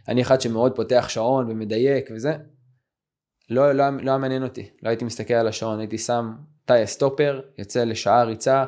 [0.07, 2.33] אני אחד שמאוד פותח שעון ומדייק וזה,
[3.49, 6.33] לא, לא, לא היה מעניין אותי, לא הייתי מסתכל על השעון, הייתי שם
[6.65, 8.65] תאי סטופר, יוצא לשעה ריצה,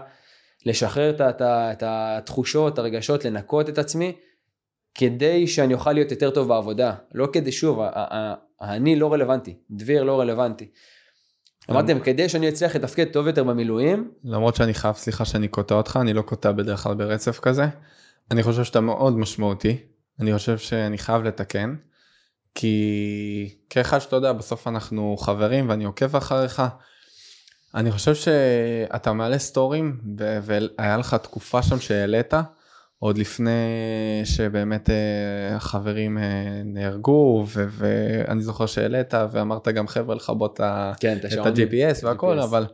[0.65, 4.15] לשחרר את, את, את התחושות, הרגשות, לנקות את עצמי,
[4.95, 7.79] כדי שאני אוכל להיות יותר טוב בעבודה, לא כדי, שוב,
[8.61, 10.71] האני לא רלוונטי, דביר לא רלוונטי.
[11.71, 14.11] אמרתם, כדי שאני אצליח לתפקד טוב יותר במילואים.
[14.23, 17.65] למרות שאני חייב, סליחה שאני קוטע אותך, אני לא קוטע בדרך כלל ברצף כזה.
[18.31, 19.77] אני חושב שאתה מאוד משמעותי,
[20.19, 21.75] אני חושב שאני חייב לתקן,
[22.55, 26.61] כי כאחד שאתה יודע, בסוף אנחנו חברים ואני עוקב אחריך.
[27.75, 32.33] אני חושב שאתה מעלה סטורים והיה לך תקופה שם שהעלית
[32.99, 33.51] עוד לפני
[34.23, 40.59] שבאמת אה, החברים אה, נהרגו ואני זוכר שהעלית ואמרת גם חבר'ה לכבות
[40.99, 42.65] כן, את ה-GPS והכל אבל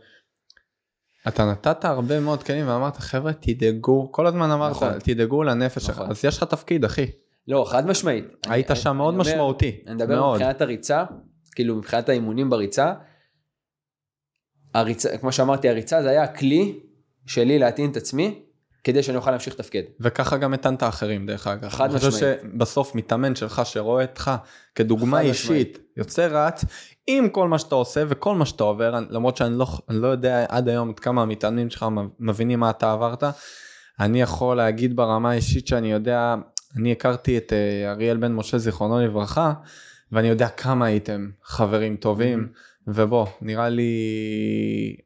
[1.27, 4.99] אתה נתת הרבה מאוד כלים ואמרת חבר'ה תדאגו כל הזמן אמרת נכון.
[4.99, 6.09] תדאגו לנפש נכון.
[6.09, 7.07] אז יש לך תפקיד אחי.
[7.47, 8.25] לא חד משמעית.
[8.47, 9.81] היית אני, שם אני מאוד אני משמעותי.
[9.87, 10.35] אני מדבר מאוד.
[10.35, 11.03] מבחינת הריצה
[11.55, 12.93] כאילו מבחינת האימונים בריצה.
[14.73, 16.79] הריצה כמו שאמרתי הריצה זה היה הכלי
[17.25, 18.43] שלי להטעין את עצמי
[18.83, 19.81] כדי שאני אוכל להמשיך לתפקד.
[19.99, 21.69] וככה גם הטענת אחרים דרך אגב.
[21.69, 22.03] חד משמעית.
[22.03, 24.31] אני חושב שבסוף מתאמן שלך שרואה אותך
[24.75, 25.77] כדוגמה אישית משמעית.
[25.97, 26.65] יוצא רץ
[27.07, 30.69] עם כל מה שאתה עושה וכל מה שאתה עובר למרות שאני לא, לא יודע עד
[30.69, 31.85] היום עד כמה המתאמנים שלך
[32.19, 33.23] מבינים מה אתה עברת.
[33.99, 36.35] אני יכול להגיד ברמה האישית שאני יודע
[36.77, 39.53] אני הכרתי את אה, אריאל בן משה זיכרונו לברכה
[40.11, 42.47] ואני יודע כמה הייתם חברים טובים.
[42.51, 42.73] Mm-hmm.
[42.87, 43.91] ובוא, נראה לי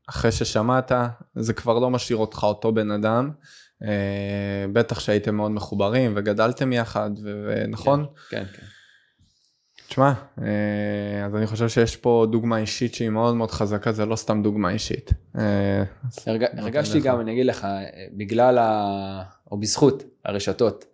[0.09, 0.91] אחרי ששמעת,
[1.36, 3.32] זה כבר לא משאיר אותך אותו בן אדם.
[3.84, 8.05] אה, בטח שהייתם מאוד מחוברים וגדלתם יחד, ונכון?
[8.30, 8.65] כן, כן.
[9.88, 14.15] תשמע, אה, אז אני חושב שיש פה דוגמה אישית שהיא מאוד מאוד חזקה, זה לא
[14.15, 15.11] סתם דוגמה אישית.
[16.57, 17.68] הרגשתי גם, אני אגיד לך,
[18.13, 18.57] בגלל.
[19.51, 20.86] או בזכות הרשתות,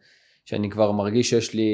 [0.46, 1.68] שאני כבר מרגיש שיש לי,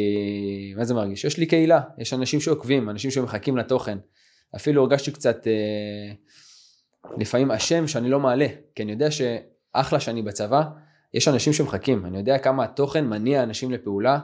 [0.78, 1.26] מה זה מרגיש?
[1.26, 3.98] יש לי קהילה, יש אנשים שעוקבים, אנשים שמחכים לתוכן.
[4.56, 6.14] אפילו הרגשתי קצת אה,
[7.18, 10.64] לפעמים אשם שאני לא מעלה, כי אני יודע שאחלה שאני בצבא,
[11.14, 14.20] יש אנשים שמחכים, אני יודע כמה התוכן מניע אנשים לפעולה,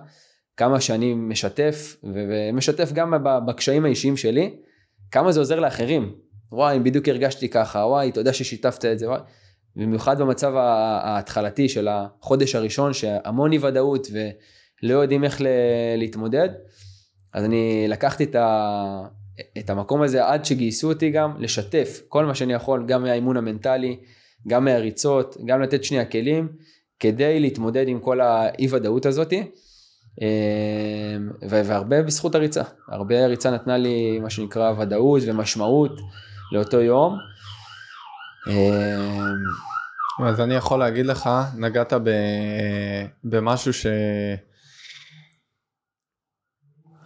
[0.58, 3.14] כמה שאני משתף, ומשתף גם
[3.48, 4.56] בקשיים האישיים שלי,
[5.12, 6.16] כמה זה עוזר לאחרים.
[6.52, 9.20] וואי, בדיוק הרגשתי ככה, וואי, תודה ששיתפת את זה, וואי.
[9.76, 15.42] במיוחד במצב ההתחלתי של החודש הראשון, שהמון אי ודאות ולא יודעים איך
[15.98, 16.50] להתמודד,
[17.34, 19.02] אז אני לקחתי את, ה...
[19.58, 23.98] את המקום הזה עד שגייסו אותי גם לשתף כל מה שאני יכול, גם מהאימון המנטלי,
[24.48, 26.48] גם מהריצות, גם לתת שנייה כלים,
[27.00, 29.44] כדי להתמודד עם כל האי ודאות הזאתי.
[30.22, 35.92] אמ, והרבה בזכות הריצה, הרבה הריצה נתנה לי מה שנקרא ודאות ומשמעות
[36.52, 37.18] לאותו יום.
[38.48, 42.10] אמ, אז אני יכול להגיד לך, נגעת ב...
[43.24, 43.86] במשהו ש...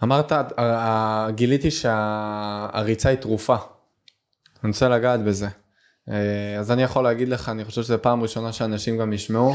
[0.02, 0.32] אמרת,
[1.34, 3.56] גיליתי שהריצה היא תרופה.
[4.64, 5.48] אני רוצה לגעת בזה.
[6.08, 9.54] אה, אז אני יכול להגיד לך, אני חושב שזו פעם ראשונה שאנשים גם ישמעו.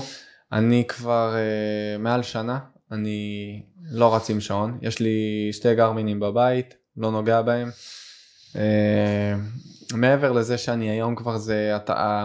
[0.52, 2.60] אני כבר uh, מעל שנה,
[2.92, 3.62] אני
[3.92, 4.78] לא רץ עם שעון.
[4.82, 7.70] יש לי שתי גרמינים בבית, לא נוגע בהם.
[9.94, 12.24] מעבר לזה שאני היום כבר זה, אתה,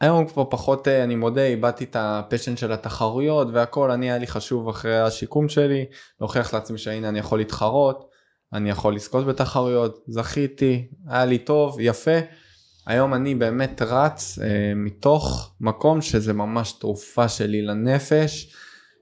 [0.00, 4.68] היום כבר פחות, אני מודה, איבדתי את הפשן של התחרויות והכל, אני היה לי חשוב
[4.68, 5.84] אחרי השיקום שלי,
[6.20, 8.10] להוכיח לעצמי שהנה אני יכול להתחרות,
[8.52, 12.18] אני יכול לזכות בתחרויות, זכיתי, היה לי טוב, יפה.
[12.86, 18.54] היום אני באמת רץ אה, מתוך מקום שזה ממש תרופה שלי לנפש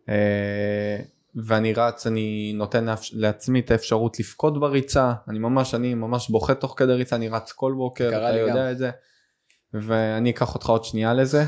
[0.09, 0.99] אה,
[1.37, 5.13] ואני רץ אני נותן לעצמי את האפשרות לבכות בריצה.
[5.29, 8.73] אני ממש אני ממש בוכה תוך כדי ריצה אני רץ כל בוקר אתה יודע גם.
[8.73, 8.91] את זה.
[9.75, 11.45] ואני אקח אותך עוד שנייה לזה.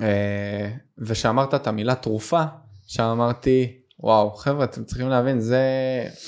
[0.00, 2.42] אה, ושאמרת את המילה תרופה
[2.86, 5.62] שאמרתי וואו חבר'ה אתם צריכים להבין זה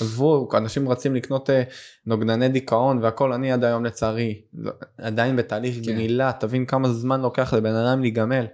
[0.01, 1.63] עזבו אנשים רצים לקנות אה,
[2.05, 5.81] נוגדני דיכאון והכל אני עד היום לצערי לא, עדיין בתהליך כן.
[5.81, 8.45] גמילה תבין כמה זמן לוקח לבן אדם להיגמל.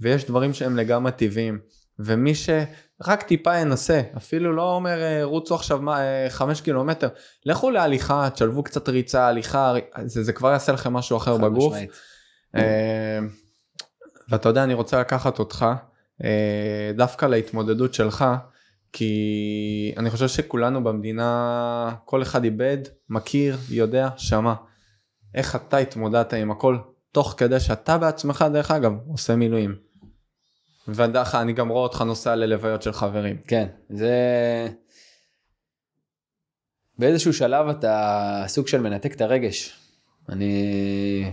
[0.00, 1.58] ויש דברים שהם לגמרי טבעיים.
[1.98, 2.34] ומי
[3.02, 7.08] שרק טיפה ינסה אפילו לא אומר אה, רוצו עכשיו מה, אה, חמש קילומטר
[7.46, 9.74] לכו להליכה תשלבו קצת ריצה הליכה
[10.04, 11.76] זה, זה כבר יעשה לכם משהו אחר בגוף.
[14.28, 15.66] ואתה יודע אני רוצה לקחת אותך
[16.96, 18.24] דווקא להתמודדות שלך.
[18.96, 22.78] כי אני חושב שכולנו במדינה, כל אחד איבד,
[23.08, 24.54] מכיר, יודע, שמע.
[25.34, 26.76] איך אתה התמודדת עם הכל,
[27.12, 29.74] תוך כדי שאתה בעצמך, דרך אגב, עושה מילואים.
[30.88, 33.36] ודרך אני גם רואה אותך נוסע ללוויות של חברים.
[33.46, 34.12] כן, זה...
[36.98, 39.78] באיזשהו שלב אתה סוג של מנתק את הרגש.
[40.28, 41.32] אני...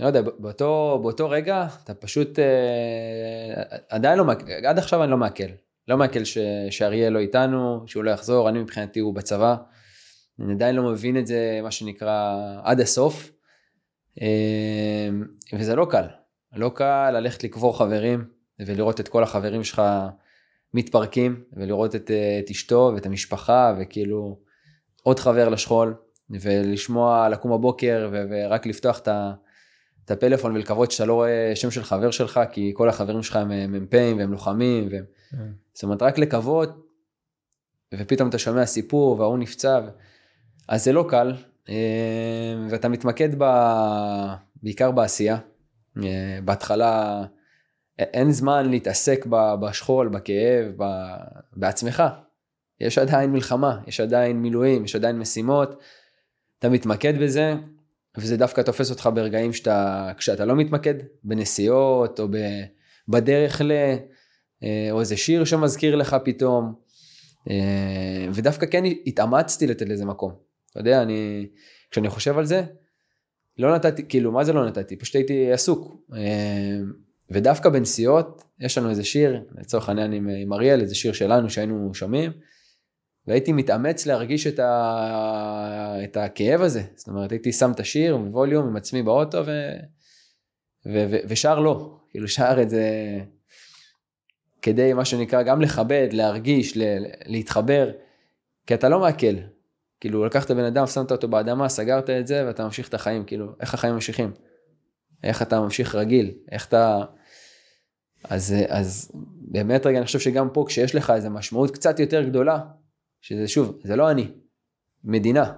[0.00, 4.24] לא יודע, באותו, באותו רגע אתה פשוט אה, עדיין לא,
[4.66, 5.44] עד עכשיו אני לא מעכל.
[5.88, 6.24] לא מעכל
[6.70, 9.56] שאריאל לא איתנו, שהוא לא יחזור, אני מבחינתי הוא בצבא.
[10.40, 13.30] אני עדיין לא מבין את זה, מה שנקרא, עד הסוף.
[14.22, 15.08] אה,
[15.52, 16.04] וזה לא קל.
[16.52, 18.24] לא קל ללכת לקבור חברים
[18.60, 19.82] ולראות את כל החברים שלך
[20.74, 24.38] מתפרקים, ולראות את, אה, את אשתו ואת המשפחה, וכאילו
[25.02, 25.94] עוד חבר לשכול,
[26.30, 29.32] ולשמוע, לקום בבוקר ורק לפתוח את ה...
[30.04, 33.72] את הפלאפון ולקוות שאתה לא רואה שם של חבר שלך, כי כל החברים שלך הם
[33.72, 35.04] מ"פים והם לוחמים, והם...
[35.32, 35.36] Mm.
[35.74, 36.68] זאת אומרת, רק לקוות,
[37.94, 39.88] ופתאום אתה שומע סיפור וההוא נפצע, ו...
[40.68, 41.34] אז זה לא קל,
[41.68, 43.44] אה, ואתה מתמקד ב...
[44.62, 45.38] בעיקר בעשייה.
[46.04, 47.24] אה, בהתחלה
[47.98, 49.26] אין זמן להתעסק
[49.60, 50.72] בשכול, בכאב.
[51.56, 52.02] בעצמך.
[52.80, 55.80] יש עדיין מלחמה, יש עדיין מילואים, יש עדיין משימות,
[56.58, 57.54] אתה מתמקד בזה,
[58.16, 60.94] וזה דווקא תופס אותך ברגעים שאתה, כשאתה לא מתמקד,
[61.24, 62.28] בנסיעות או
[63.08, 63.72] בדרך ל...
[64.62, 66.74] אה, או איזה שיר שמזכיר לך פתאום.
[67.50, 70.32] אה, ודווקא כן התאמצתי לתת לזה מקום.
[70.70, 71.46] אתה יודע, אני,
[71.90, 72.62] כשאני חושב על זה,
[73.58, 74.96] לא נתתי, כאילו, מה זה לא נתתי?
[74.96, 75.96] פשוט הייתי עסוק.
[76.14, 76.78] אה,
[77.30, 81.94] ודווקא בנסיעות, יש לנו איזה שיר, לצורך העניין עם, עם אריאל, איזה שיר שלנו שהיינו
[81.94, 82.32] שומעים,
[83.26, 85.96] והייתי מתאמץ להרגיש את, ה...
[86.04, 86.82] את הכאב הזה.
[86.94, 89.50] זאת אומרת, הייתי שם את השיר בווליום עם עצמי באוטו ו...
[90.86, 91.06] ו...
[91.10, 91.16] ו...
[91.28, 91.98] ושר לא.
[92.10, 93.18] כאילו שר את זה
[94.62, 96.82] כדי, מה שנקרא, גם לכבד, להרגיש, ל...
[97.26, 97.90] להתחבר,
[98.66, 99.36] כי אתה לא מעכל.
[100.00, 103.52] כאילו, לקחת בן אדם, שמת אותו באדמה, סגרת את זה, ואתה ממשיך את החיים, כאילו,
[103.60, 104.32] איך החיים ממשיכים?
[105.24, 106.34] איך אתה ממשיך רגיל?
[106.52, 107.04] איך אתה...
[108.24, 112.60] אז, אז באמת רגע, אני חושב שגם פה, כשיש לך איזו משמעות קצת יותר גדולה,
[113.20, 114.30] שזה שוב, זה לא אני,
[115.04, 115.52] מדינה.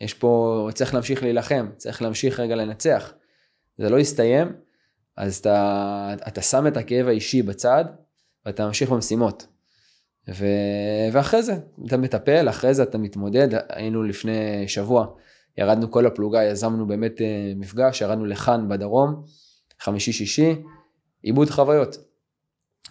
[0.00, 3.14] יש פה, צריך להמשיך להילחם, צריך להמשיך רגע לנצח.
[3.78, 4.52] זה לא יסתיים,
[5.16, 7.84] אז אתה, אתה שם את הכאב האישי בצד,
[8.46, 9.46] ואתה ממשיך במשימות.
[10.34, 10.46] ו...
[11.12, 11.54] ואחרי זה
[11.86, 15.06] אתה מטפל, אחרי זה אתה מתמודד, היינו לפני שבוע,
[15.58, 19.22] ירדנו כל הפלוגה, יזמנו באמת אה, מפגש, ירדנו לכאן בדרום,
[19.80, 20.54] חמישי-שישי,
[21.22, 21.96] עיבוד חוויות.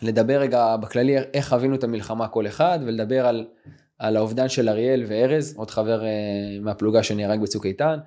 [0.02, 3.48] לדבר רגע בכללי איך חווינו את המלחמה כל אחד, ולדבר על,
[4.00, 6.10] על האובדן של אריאל וארז, עוד חבר אה,
[6.62, 8.00] מהפלוגה שנהרג בצוק איתן,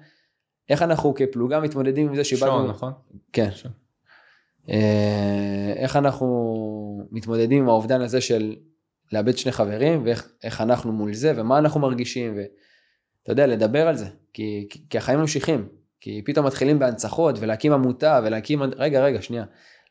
[0.68, 2.52] איך אנחנו כפלוגה מתמודדים עם זה שאיבדנו...
[2.52, 2.92] שון, נכון?
[3.32, 3.50] כן.
[3.50, 3.72] שון.
[4.70, 8.56] אה, איך אנחנו מתמודדים עם האובדן הזה של
[9.12, 14.06] לאבד שני חברים, ואיך אנחנו מול זה, ומה אנחנו מרגישים, ואתה יודע, לדבר על זה,
[14.32, 15.68] כי, כי, כי החיים ממשיכים,
[16.00, 19.44] כי פתאום מתחילים בהנצחות, ולהקים עמותה, ולהקים, רגע, רגע, שנייה,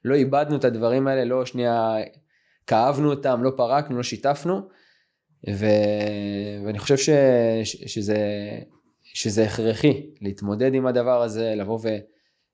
[0.05, 1.95] לא איבדנו את הדברים האלה, לא שנייה,
[2.67, 4.61] כאבנו אותם, לא פרקנו, לא שיתפנו,
[5.49, 5.65] ו,
[6.65, 7.09] ואני חושב ש,
[7.63, 8.17] ש, שזה,
[9.03, 11.79] שזה הכרחי להתמודד עם הדבר הזה, לבוא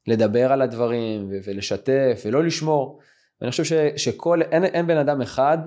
[0.08, 3.00] ולדבר על הדברים, ו, ולשתף, ולא לשמור.
[3.42, 5.58] ואני חושב ש, שכל, אין, אין בן אדם אחד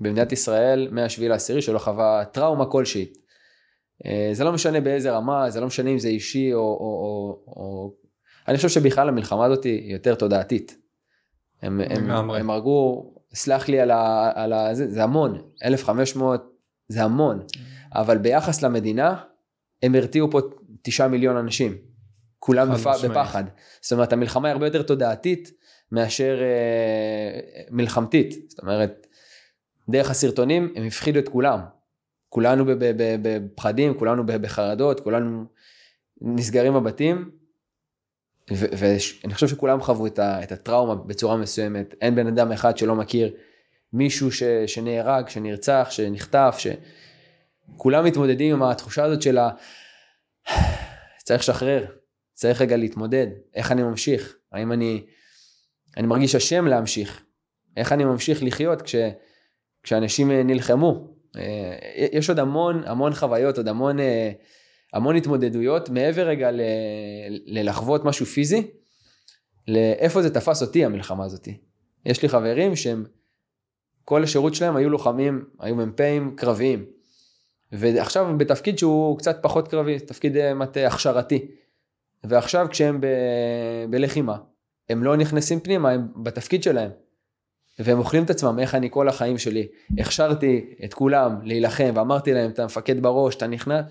[0.00, 3.12] במדינת ישראל מהשביעי לעשירי שלא חווה טראומה כלשהי.
[4.06, 6.60] אה, זה לא משנה באיזה רמה, זה לא משנה אם זה אישי או...
[6.60, 7.94] או, או, או...
[8.48, 10.76] אני חושב שבכלל המלחמה הזאת היא יותר תודעתית.
[11.62, 14.32] הם, הם, הם הרגו, סלח לי על ה...
[14.34, 16.42] על ה זה, זה המון, 1,500
[16.88, 17.46] זה המון,
[17.94, 19.16] אבל ביחס למדינה,
[19.82, 20.40] הם הרתיעו פה
[20.82, 21.76] תשעה מיליון אנשים.
[22.38, 22.86] כולם בפ...
[23.04, 23.44] בפחד.
[23.80, 25.52] זאת אומרת, המלחמה היא הרבה יותר תודעתית
[25.92, 28.34] מאשר אה, מלחמתית.
[28.48, 29.06] זאת אומרת,
[29.88, 31.60] דרך הסרטונים הם הפחידו את כולם.
[32.28, 32.64] כולנו
[33.22, 35.44] בפחדים, כולנו בחרדות, כולנו
[36.20, 37.30] נסגרים בבתים.
[38.50, 41.94] ואני חושב שכולם חוו את, את הטראומה בצורה מסוימת.
[42.00, 43.34] אין בן אדם אחד שלא מכיר
[43.92, 46.58] מישהו ש, שנהרג, שנרצח, שנחטף,
[47.74, 49.50] שכולם מתמודדים עם התחושה הזאת של ה...
[51.24, 51.86] צריך לשחרר,
[52.34, 55.06] צריך רגע להתמודד, איך אני ממשיך, האם אני,
[55.96, 57.22] אני מרגיש אשם להמשיך,
[57.76, 58.94] איך אני ממשיך לחיות כש...
[59.88, 61.08] כשאנשים אה, נלחמו.
[61.36, 61.76] אה,
[62.12, 64.30] יש עוד המון המון חוויות, עוד המון, אה,
[64.92, 66.60] המון התמודדויות, מעבר רגע ל,
[67.46, 68.70] ללחוות משהו פיזי,
[69.68, 71.48] לאיפה זה תפס אותי המלחמה הזאת.
[72.06, 73.04] יש לי חברים שהם,
[74.04, 76.86] כל השירות שלהם היו לוחמים, היו מ"פים קרביים.
[77.72, 81.46] ועכשיו הם בתפקיד שהוא קצת פחות קרבי, תפקיד מטה הכשרתי.
[82.24, 83.06] ועכשיו כשהם ב,
[83.90, 84.36] בלחימה,
[84.88, 86.90] הם לא נכנסים פנימה, הם בתפקיד שלהם.
[87.78, 89.66] והם אוכלים את עצמם, איך אני כל החיים שלי
[89.98, 93.84] הכשרתי את כולם להילחם ואמרתי להם, אתה מפקד בראש, אתה נכנס,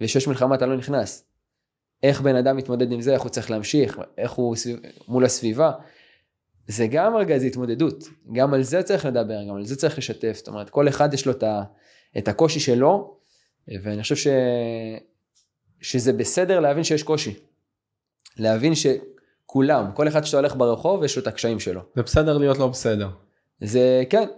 [0.00, 1.24] וכשיש מלחמה אתה לא נכנס.
[2.02, 5.72] איך בן אדם מתמודד עם זה, איך הוא צריך להמשיך, איך הוא סביב, מול הסביבה.
[6.66, 10.32] זה גם רגע איזו התמודדות, גם על זה צריך לדבר, גם על זה צריך לשתף,
[10.36, 11.32] זאת אומרת כל אחד יש לו
[12.18, 13.16] את הקושי שלו,
[13.82, 14.26] ואני חושב ש...
[15.80, 17.34] שזה בסדר להבין שיש קושי.
[18.36, 18.86] להבין ש...
[19.46, 21.80] כולם, כל אחד שאתה הולך ברחוב יש לו את הקשיים שלו.
[21.96, 23.08] זה בסדר להיות לא בסדר.
[23.60, 24.28] זה כן,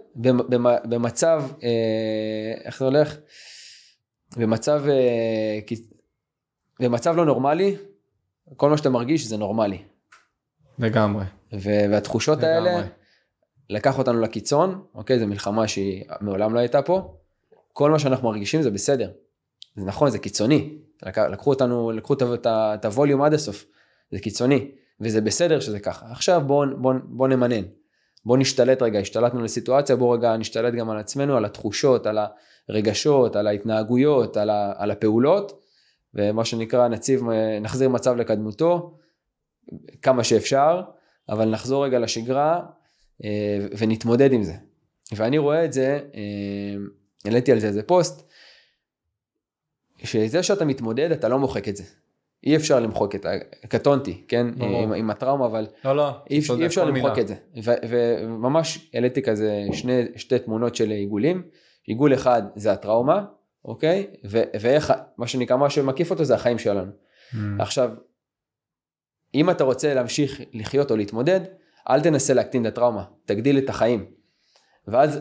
[0.85, 3.17] במצב, אה, איך זה הולך?
[4.37, 5.59] במצב, אה,
[6.79, 7.75] במצב לא נורמלי,
[8.57, 9.81] כל מה שאתה מרגיש זה נורמלי.
[10.79, 11.25] לגמרי.
[11.51, 12.69] והתחושות לגמרי.
[12.69, 12.87] האלה,
[13.69, 17.17] לקח אותנו לקיצון, אוקיי, זו מלחמה שהיא מעולם לא הייתה פה,
[17.73, 19.11] כל מה שאנחנו מרגישים זה בסדר.
[19.75, 20.77] זה נכון, זה קיצוני.
[21.05, 23.65] לקחו אותנו, לקחו את הווליום עד הסוף,
[24.11, 24.71] זה קיצוני.
[25.01, 26.11] וזה בסדר שזה ככה.
[26.11, 27.63] עכשיו בואו בוא, בוא נמנן.
[28.25, 32.17] בואו נשתלט רגע, השתלטנו לסיטואציה, בואו רגע נשתלט גם על עצמנו, על התחושות, על
[32.69, 35.61] הרגשות, על ההתנהגויות, על, ה, על הפעולות,
[36.13, 37.21] ומה שנקרא נציב,
[37.61, 38.97] נחזיר מצב לקדמותו,
[40.01, 40.81] כמה שאפשר,
[41.29, 42.61] אבל נחזור רגע לשגרה
[43.23, 44.53] אה, ונתמודד עם זה.
[45.15, 46.75] ואני רואה את זה, אה,
[47.25, 48.29] העליתי על זה איזה פוסט,
[50.03, 51.83] שזה שאתה מתמודד אתה לא מוחק את זה.
[52.43, 53.29] אי אפשר למחוק את ה...
[53.67, 54.47] קטונתי, כן?
[54.57, 57.21] לא, עם, עם הטראומה, אבל לא, לא, אי, אי אפשר למחוק מילה.
[57.21, 57.35] את זה.
[57.63, 61.43] ו, וממש העליתי כזה שני, שתי תמונות של עיגולים.
[61.87, 63.25] עיגול אחד זה הטראומה,
[63.65, 64.07] אוקיי?
[64.25, 66.91] ו, ואיך, מה שנקרא, מה שמקיף אותו זה החיים שלנו.
[66.91, 67.35] Mm.
[67.59, 67.89] עכשיו,
[69.35, 71.39] אם אתה רוצה להמשיך לחיות או להתמודד,
[71.89, 74.05] אל תנסה להקטין את הטראומה, תגדיל את החיים.
[74.87, 75.19] ואז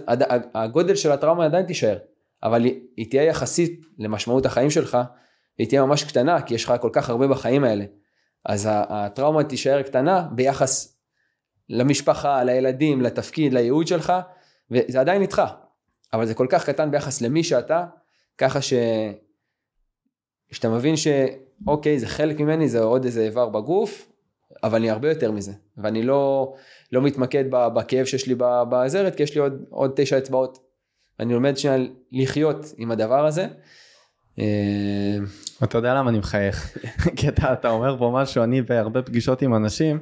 [0.54, 1.98] הגודל של הטראומה עדיין תישאר,
[2.42, 2.64] אבל
[2.96, 4.98] היא תהיה יחסית למשמעות החיים שלך,
[5.58, 7.84] היא תהיה ממש קטנה, כי יש לך כל כך הרבה בחיים האלה.
[8.44, 10.98] אז הטראומה תישאר קטנה ביחס
[11.68, 14.12] למשפחה, לילדים, לתפקיד, לייעוד שלך,
[14.70, 15.42] וזה עדיין איתך.
[16.12, 17.86] אבל זה כל כך קטן ביחס למי שאתה,
[18.38, 18.72] ככה ש...
[20.50, 24.12] שאתה מבין שאוקיי, זה חלק ממני, זה עוד איזה איבר בגוף,
[24.62, 25.52] אבל אני הרבה יותר מזה.
[25.76, 26.54] ואני לא,
[26.92, 30.58] לא מתמקד בכאב שיש לי בזרת, כי יש לי עוד, עוד תשע אצבעות.
[31.20, 31.78] אני לומד שנייה
[32.12, 33.46] לחיות עם הדבר הזה.
[34.38, 35.16] אה,
[35.64, 36.78] אתה יודע למה אני מחייך
[37.16, 39.98] כי אתה, אתה אומר פה משהו אני בהרבה פגישות עם אנשים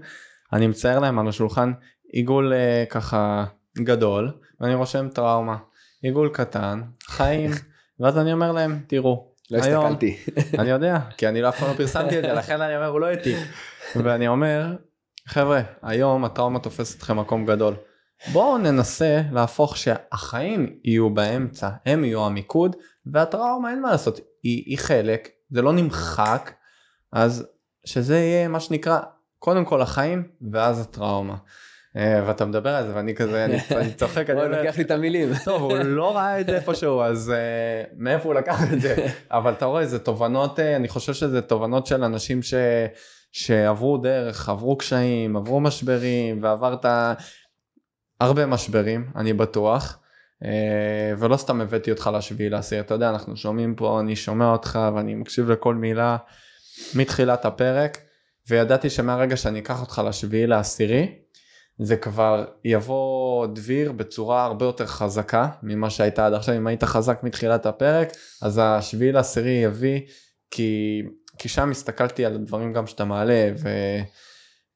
[0.52, 1.72] אני מצייר להם על השולחן
[2.12, 3.44] עיגול uh, ככה
[3.78, 5.56] גדול ואני רושם טראומה
[6.04, 7.50] עיגול קטן, חיים,
[8.00, 10.16] ואז אני אומר להם, תראו, לא היום, הסתכלתי.
[10.60, 13.00] אני יודע, כי אני לא אף פעם לא פרסמתי את זה, לכן אני אומר, הוא
[13.00, 13.34] לא איתי.
[13.96, 14.76] ואני אומר,
[15.26, 17.74] חבר'ה, היום הטראומה תופסת אתכם מקום גדול.
[18.32, 24.78] בואו ננסה להפוך שהחיים יהיו באמצע, הם יהיו המיקוד, והטראומה אין מה לעשות, היא, היא
[24.78, 26.52] חלק, זה לא נמחק,
[27.12, 27.46] אז
[27.84, 28.98] שזה יהיה מה שנקרא,
[29.38, 30.22] קודם כל החיים,
[30.52, 31.36] ואז הטראומה.
[31.96, 33.58] אה, ואתה מדבר על זה ואני כזה, אני,
[33.98, 35.28] צוחק, אני אומר, לוקח לי את המילים.
[35.44, 39.06] טוב, הוא לא ראה את זה איפשהו, אז uh, מאיפה הוא לקח את זה?
[39.30, 42.54] אבל אתה רואה, זה תובנות, uh, אני חושב שזה תובנות של אנשים ש,
[43.32, 46.84] שעברו דרך, עברו קשיים, עברו משברים, ועברת
[48.20, 49.98] הרבה משברים, אני בטוח.
[50.42, 50.46] Uh,
[51.18, 55.14] ולא סתם הבאתי אותך לשביעי לעשיר, אתה יודע, אנחנו שומעים פה, אני שומע אותך ואני
[55.14, 56.16] מקשיב לכל מילה
[56.94, 57.98] מתחילת הפרק,
[58.48, 61.18] וידעתי שמהרגע שאני אקח אותך לשביעי לעשירי,
[61.78, 67.20] זה כבר יבוא דביר בצורה הרבה יותר חזקה ממה שהייתה עד עכשיו אם היית חזק
[67.22, 68.08] מתחילת הפרק
[68.42, 70.00] אז השביעי לעשירי יביא
[70.50, 71.02] כי,
[71.38, 73.50] כי שם הסתכלתי על הדברים גם שאתה מעלה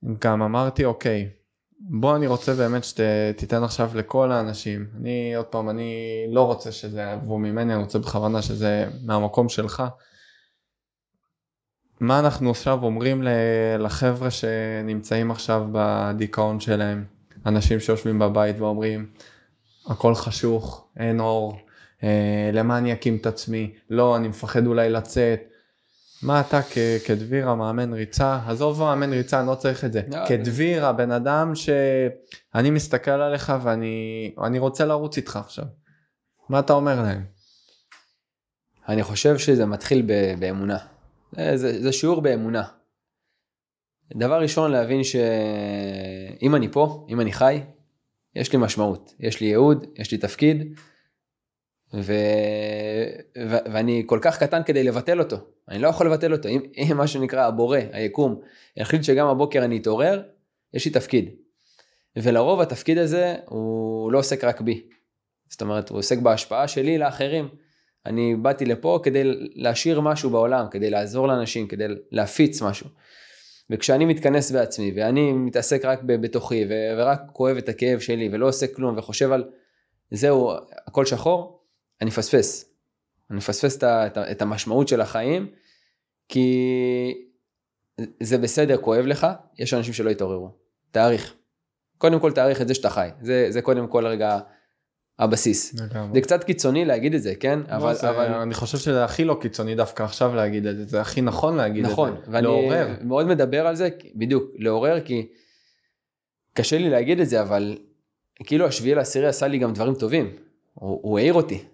[0.03, 1.29] וגם אמרתי אוקיי
[1.81, 4.87] בוא אני רוצה באמת שתיתן עכשיו לכל האנשים.
[5.01, 5.95] אני עוד פעם אני
[6.29, 9.83] לא רוצה שזה יבוא ממני אני רוצה בכוונה שזה מהמקום שלך.
[12.01, 13.23] מה אנחנו עכשיו אומרים
[13.79, 17.05] לחבר'ה שנמצאים עכשיו בדיכאון שלהם,
[17.47, 19.11] אנשים שיושבים בבית ואומרים
[19.87, 21.59] הכל חשוך, אין אור,
[22.03, 25.48] אה, למה אני אקים את עצמי, לא, אני מפחד אולי לצאת.
[26.23, 30.19] מה אתה כ- כדביר המאמן ריצה, עזוב מאמן ריצה, אני לא צריך את זה, לא,
[30.29, 35.65] כדביר הבן אדם שאני מסתכל עליך ואני רוצה לרוץ איתך עכשיו.
[36.49, 37.25] מה אתה אומר להם?
[38.89, 40.79] אני חושב שזה מתחיל ב- באמונה.
[41.33, 42.63] זה, זה, זה שיעור באמונה.
[44.17, 47.61] דבר ראשון להבין שאם אני פה, אם אני חי,
[48.35, 50.79] יש לי משמעות, יש לי ייעוד, יש לי תפקיד,
[51.95, 52.13] ו...
[53.39, 53.57] ו...
[53.73, 55.37] ואני כל כך קטן כדי לבטל אותו,
[55.69, 58.41] אני לא יכול לבטל אותו, אם, אם מה שנקרא הבורא, היקום,
[58.77, 60.23] יחליט שגם הבוקר אני אתעורר,
[60.75, 61.31] יש לי תפקיד.
[62.17, 64.83] ולרוב התפקיד הזה הוא לא עוסק רק בי,
[65.51, 67.49] זאת אומרת הוא עוסק בהשפעה שלי לאחרים.
[68.07, 69.23] אני באתי לפה כדי
[69.55, 72.87] להשאיר משהו בעולם, כדי לעזור לאנשים, כדי להפיץ משהו.
[73.71, 78.99] וכשאני מתכנס בעצמי ואני מתעסק רק בתוכי ורק כואב את הכאב שלי ולא עושה כלום
[78.99, 79.45] וחושב על
[80.11, 80.53] זהו
[80.87, 81.58] הכל שחור,
[82.01, 82.65] אני מפספס.
[83.31, 83.79] אני מפספס
[84.17, 85.51] את המשמעות של החיים
[86.29, 87.29] כי
[88.21, 89.27] זה בסדר כואב לך,
[89.59, 90.51] יש אנשים שלא יתעוררו.
[90.91, 91.35] תעריך.
[91.99, 93.09] קודם כל תעריך את זה שאתה חי.
[93.23, 94.39] זה, זה קודם כל רגע
[95.19, 95.75] הבסיס.
[95.75, 96.15] לגמרי.
[96.15, 97.59] זה קצת קיצוני להגיד את זה, כן?
[97.59, 98.27] לא, אבל, זה, אבל...
[98.27, 101.85] אני חושב שזה הכי לא קיצוני דווקא עכשיו להגיד את זה, זה הכי נכון להגיד
[101.85, 102.21] נכון, את זה.
[102.21, 102.89] נכון, ואני לעורר.
[103.03, 105.29] מאוד מדבר על זה, בדיוק, לעורר, כי
[106.55, 107.79] קשה לי להגיד את זה, אבל
[108.45, 110.37] כאילו השביעי לעשירי עשה לי גם דברים טובים.
[110.75, 111.65] הוא, הוא העיר אותי.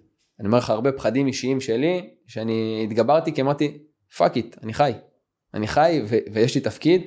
[0.41, 3.79] אני אומר לך הרבה פחדים אישיים שלי, שאני התגברתי כי אמרתי,
[4.17, 4.93] fuck it, אני חי.
[5.55, 7.03] אני חי ו- ויש לי תפקיד,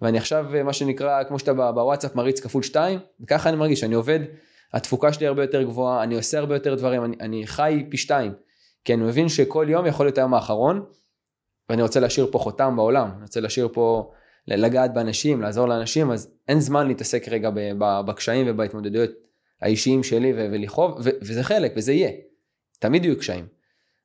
[0.00, 4.20] ואני עכשיו, מה שנקרא, כמו שאתה בוואטסאפ מריץ כפול שתיים, וככה אני מרגיש, אני עובד.
[4.72, 8.32] התפוקה שלי הרבה יותר גבוהה, אני עושה הרבה יותר דברים, אני, אני חי פי שתיים.
[8.84, 10.84] כי אני מבין שכל יום יכול להיות היום האחרון,
[11.68, 14.12] ואני רוצה להשאיר פה חותם בעולם, אני רוצה להשאיר פה,
[14.48, 19.10] לגעת באנשים, לעזור לאנשים, אז אין זמן להתעסק רגע בקשיים ובהתמודדויות
[19.62, 22.10] האישיים שלי ולכאוב, וזה חלק, וזה יהיה.
[22.82, 23.46] תמיד יהיו קשיים.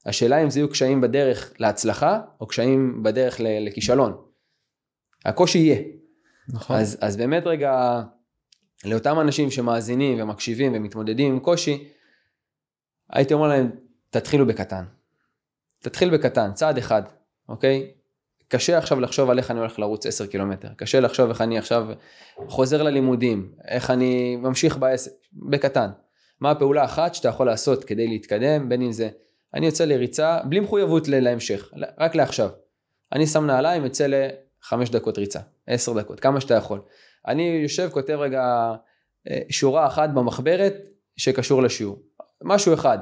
[0.05, 4.17] השאלה אם זה יהיו קשיים בדרך להצלחה, או קשיים בדרך לכישלון.
[5.25, 5.81] הקושי יהיה.
[6.49, 6.75] נכון.
[6.75, 8.01] אז, אז באמת רגע,
[8.85, 11.87] לאותם אנשים שמאזינים ומקשיבים ומתמודדים עם קושי,
[13.09, 13.71] הייתי אומר להם,
[14.09, 14.83] תתחילו בקטן.
[15.79, 17.01] תתחיל בקטן, צעד אחד,
[17.49, 17.91] אוקיי?
[18.47, 21.87] קשה עכשיו לחשוב על איך אני הולך לרוץ 10 קילומטר, קשה לחשוב איך אני עכשיו
[22.47, 25.89] חוזר ללימודים, איך אני ממשיך בעסק, בקטן.
[26.39, 29.09] מה הפעולה אחת שאתה יכול לעשות כדי להתקדם, בין אם זה,
[29.53, 32.49] אני יוצא לריצה בלי מחויבות להמשך, רק לעכשיו.
[33.13, 36.81] אני שם נעליים, יוצא לחמש דקות ריצה, עשר דקות, כמה שאתה יכול.
[37.27, 38.73] אני יושב, כותב רגע
[39.29, 40.73] אה, שורה אחת במחברת
[41.17, 41.99] שקשור לשיעור.
[42.43, 42.97] משהו אחד.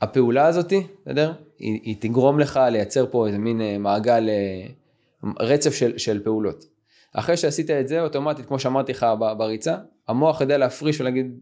[0.00, 1.32] הפעולה הזאתי, בסדר?
[1.58, 4.66] היא, היא תגרום לך לייצר פה איזה מין אה, מעגל, אה,
[5.40, 6.64] רצף של, של פעולות.
[7.14, 9.06] אחרי שעשית את זה, אוטומטית, כמו שאמרתי לך
[9.38, 9.76] בריצה,
[10.08, 11.40] המוח יודע להפריש ולהגיד,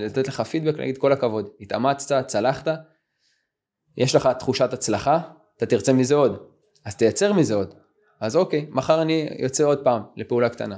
[0.00, 2.68] לתת לך פידבק, להגיד כל הכבוד, התאמצת, צלחת,
[3.96, 5.20] יש לך תחושת הצלחה,
[5.56, 6.38] אתה תרצה מזה עוד,
[6.84, 7.74] אז תייצר מזה עוד.
[8.20, 10.76] אז אוקיי, מחר אני יוצא עוד פעם לפעולה קטנה.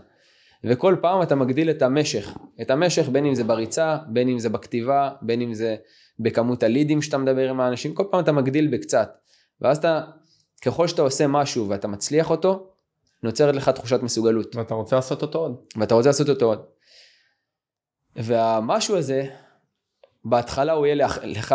[0.65, 4.49] וכל פעם אתה מגדיל את המשך, את המשך בין אם זה בריצה, בין אם זה
[4.49, 5.77] בכתיבה, בין אם זה
[6.19, 9.17] בכמות הלידים שאתה מדבר עם האנשים, כל פעם אתה מגדיל בקצת.
[9.61, 10.01] ואז אתה,
[10.65, 12.67] ככל שאתה עושה משהו ואתה מצליח אותו,
[13.23, 14.57] נוצרת לך תחושת מסוגלות.
[14.57, 15.57] ואתה רוצה לעשות אותו עוד.
[15.77, 16.63] ואתה רוצה לעשות אותו עוד.
[18.17, 19.27] והמשהו הזה,
[20.25, 21.55] בהתחלה הוא יהיה לך, לך,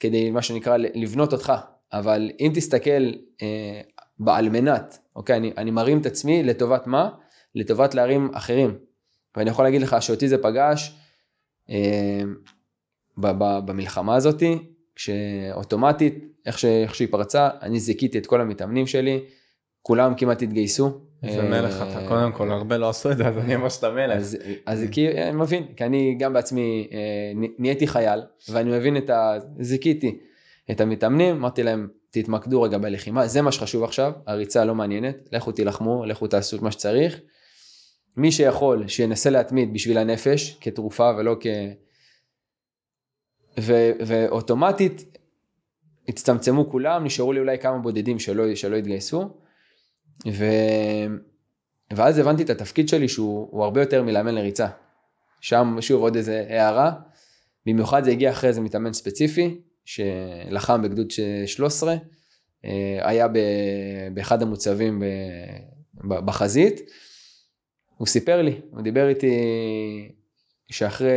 [0.00, 1.52] כדי מה שנקרא לבנות אותך,
[1.92, 3.80] אבל אם תסתכל אה,
[4.18, 7.10] בעל מנת, אוקיי, אני, אני מרים את עצמי לטובת מה?
[7.54, 8.78] לטובת להרים אחרים.
[9.36, 10.96] ואני יכול להגיד לך שאותי זה פגש
[11.70, 12.22] אה,
[13.18, 14.58] ב, ב, במלחמה הזאתי,
[14.94, 16.14] כשאוטומטית,
[16.46, 19.20] איך, ש, איך שהיא פרצה, אני זיכיתי את כל המתאמנים שלי,
[19.82, 21.00] כולם כמעט התגייסו.
[21.28, 23.84] איזה מלך אתה, אה, קודם כל, הרבה לא עשו את זה, אז אני ממש את
[23.84, 24.22] המלך.
[24.66, 29.38] אז, כי אני מבין, כי אני גם בעצמי אה, נהייתי חייל, ואני מבין את ה...
[29.60, 30.18] זיכיתי
[30.70, 35.52] את המתאמנים, אמרתי להם, תתמקדו רגע בלחימה, זה מה שחשוב עכשיו, הריצה לא מעניינת, לכו
[35.52, 37.20] תילחמו, לכו תעשו את מה שצריך.
[38.16, 41.46] מי שיכול, שינסה להתמיד בשביל הנפש, כתרופה ולא כ...
[43.60, 45.18] ו, ואוטומטית
[46.08, 49.43] הצטמצמו כולם, נשארו לי אולי כמה בודדים שלא, שלא התגייסו.
[50.26, 50.44] ו...
[51.92, 54.66] ואז הבנתי את התפקיד שלי שהוא הרבה יותר מלאמן לריצה.
[55.40, 56.92] שם שוב עוד איזה הערה,
[57.66, 61.06] במיוחד זה הגיע אחרי איזה מתאמן ספציפי, שלחם בגדוד
[61.46, 61.94] 13,
[62.64, 63.26] אה, היה
[64.14, 65.02] באחד המוצבים
[66.04, 66.80] בחזית,
[67.96, 69.32] הוא סיפר לי, הוא דיבר איתי
[70.70, 71.10] שאחרי,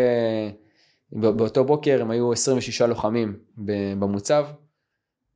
[1.11, 3.39] באותו בוקר הם היו 26 לוחמים
[3.99, 4.45] במוצב,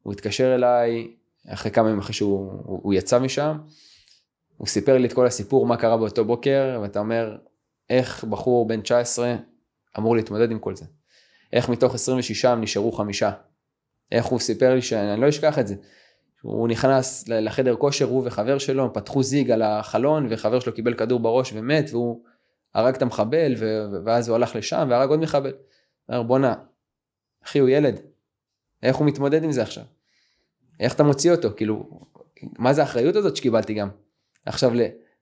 [0.03, 1.07] הוא התקשר אליי
[1.47, 3.57] אחרי כמה ימים אחרי שהוא הוא, הוא יצא משם,
[4.57, 7.37] הוא סיפר לי את כל הסיפור, מה קרה באותו בוקר, ואתה אומר,
[7.89, 9.35] איך בחור בן 19
[9.97, 10.85] אמור להתמודד עם כל זה?
[11.53, 13.31] איך מתוך 26 נשארו חמישה?
[14.11, 15.75] איך הוא סיפר לי שאני לא אשכח את זה.
[16.41, 21.19] הוא נכנס לחדר כושר, הוא וחבר שלו, פתחו זיג על החלון, וחבר שלו קיבל כדור
[21.19, 22.23] בראש ומת, והוא
[22.73, 23.55] הרג את המחבל,
[24.05, 25.49] ואז הוא הלך לשם והרג עוד מחבל.
[25.49, 26.53] הוא אומר, בואנה,
[27.45, 27.99] אחי, הוא ילד,
[28.83, 29.83] איך הוא מתמודד עם זה עכשיו?
[30.81, 31.49] איך אתה מוציא אותו?
[31.55, 31.89] כאילו,
[32.59, 33.89] מה זה האחריות הזאת שקיבלתי גם?
[34.45, 34.71] עכשיו,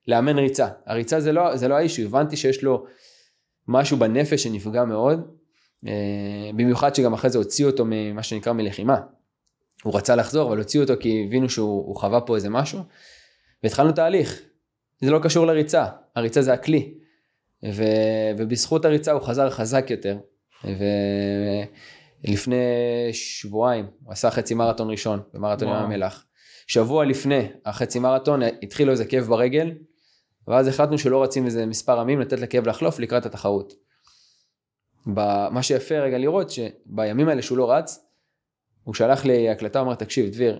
[0.07, 0.67] לאמן ריצה.
[0.85, 2.85] הריצה זה לא, זה לא האישו, הבנתי שיש לו
[3.67, 5.27] משהו בנפש שנפגע מאוד,
[5.87, 8.99] אה, במיוחד שגם אחרי זה הוציאו אותו ממה שנקרא מלחימה.
[9.83, 12.79] הוא רצה לחזור, אבל הוציאו אותו כי הבינו שהוא חווה פה איזה משהו,
[13.63, 14.41] והתחלנו תהליך.
[15.01, 15.85] זה לא קשור לריצה,
[16.15, 16.93] הריצה זה הכלי.
[17.73, 17.83] ו,
[18.37, 20.17] ובזכות הריצה הוא חזר חזק יותר.
[20.65, 20.83] ו...
[22.23, 22.55] לפני
[23.13, 26.25] שבועיים, הוא עשה חצי מרתון ראשון במרתון ים המלח.
[26.67, 29.71] שבוע לפני החצי מרתון התחיל לו איזה כאב ברגל,
[30.47, 33.73] ואז החלטנו שלא רצים איזה מספר ימים לתת לכאב לחלוף לקראת התחרות.
[35.05, 38.05] מה שיפה רגע לראות שבימים האלה שהוא לא רץ,
[38.83, 40.59] הוא שלח לי הקלטה, אמר תקשיב דביר,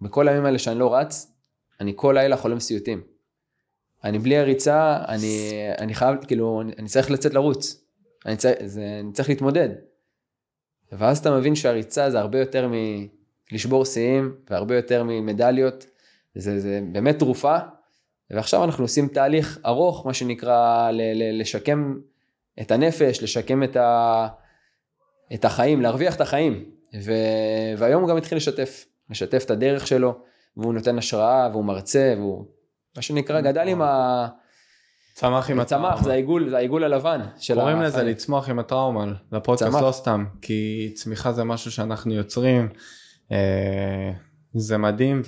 [0.00, 1.32] בכל הימים האלה שאני לא רץ,
[1.80, 3.02] אני כל לילה חולם סיוטים.
[4.04, 7.84] אני בלי הריצה, אני, אני חייב, כאילו, אני צריך לצאת לרוץ.
[8.26, 9.68] אני צריך, זה, אני צריך להתמודד.
[10.92, 12.70] ואז אתה מבין שהריצה זה הרבה יותר
[13.52, 15.86] מלשבור שיאים והרבה יותר ממדליות,
[16.34, 17.56] זה, זה באמת תרופה,
[18.30, 21.98] ועכשיו אנחנו עושים תהליך ארוך, מה שנקרא ל- ל- לשקם
[22.60, 24.28] את הנפש, לשקם את, ה-
[25.34, 26.64] את החיים, להרוויח את החיים,
[27.02, 30.14] ו- והיום הוא גם התחיל לשתף, לשתף את הדרך שלו,
[30.56, 32.44] והוא נותן השראה, והוא מרצה, והוא
[32.96, 34.28] מה שנקרא גדל עם ה...
[35.20, 35.92] צמח עם הטראומה.
[35.92, 37.88] צמח, זה העיגול, זה העיגול הלבן של קוראים החיים.
[37.88, 42.68] לזה לצמוח עם הטראומה, לפודקאסט לא סתם, כי צמיחה זה משהו שאנחנו יוצרים,
[43.32, 44.12] אה,
[44.54, 45.22] זה מדהים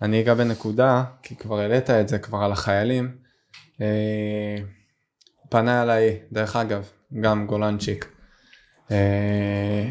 [0.00, 3.16] ואני אגע בנקודה, כי כבר העלית את זה כבר על החיילים,
[3.80, 4.56] אה,
[5.48, 6.88] פנה אליי, דרך אגב,
[7.20, 8.12] גם גולנצ'יק.
[8.90, 9.90] אה,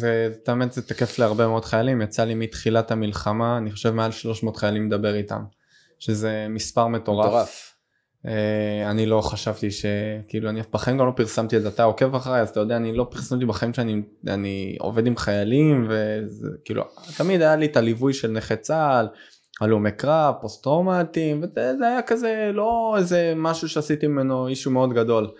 [0.00, 4.86] ותאמת זה תקף להרבה מאוד חיילים, יצא לי מתחילת המלחמה, אני חושב מעל 300 חיילים
[4.86, 5.44] לדבר איתם,
[5.98, 7.26] שזה מספר מטורף.
[7.26, 7.67] מטורף.
[8.28, 12.40] אה, אני לא חשבתי שכאילו אני בחיים גם לא פרסמתי את זה אתה עוקב אחריי
[12.40, 16.84] אז אתה יודע אני לא פרסמתי בחיים שאני אני עובד עם חיילים וכאילו
[17.16, 19.08] תמיד היה לי את הליווי של נכי צה"ל.
[19.60, 25.30] הלומי קרב פוסט טראומטיים וזה היה כזה לא איזה משהו שעשיתי ממנו אישו מאוד גדול.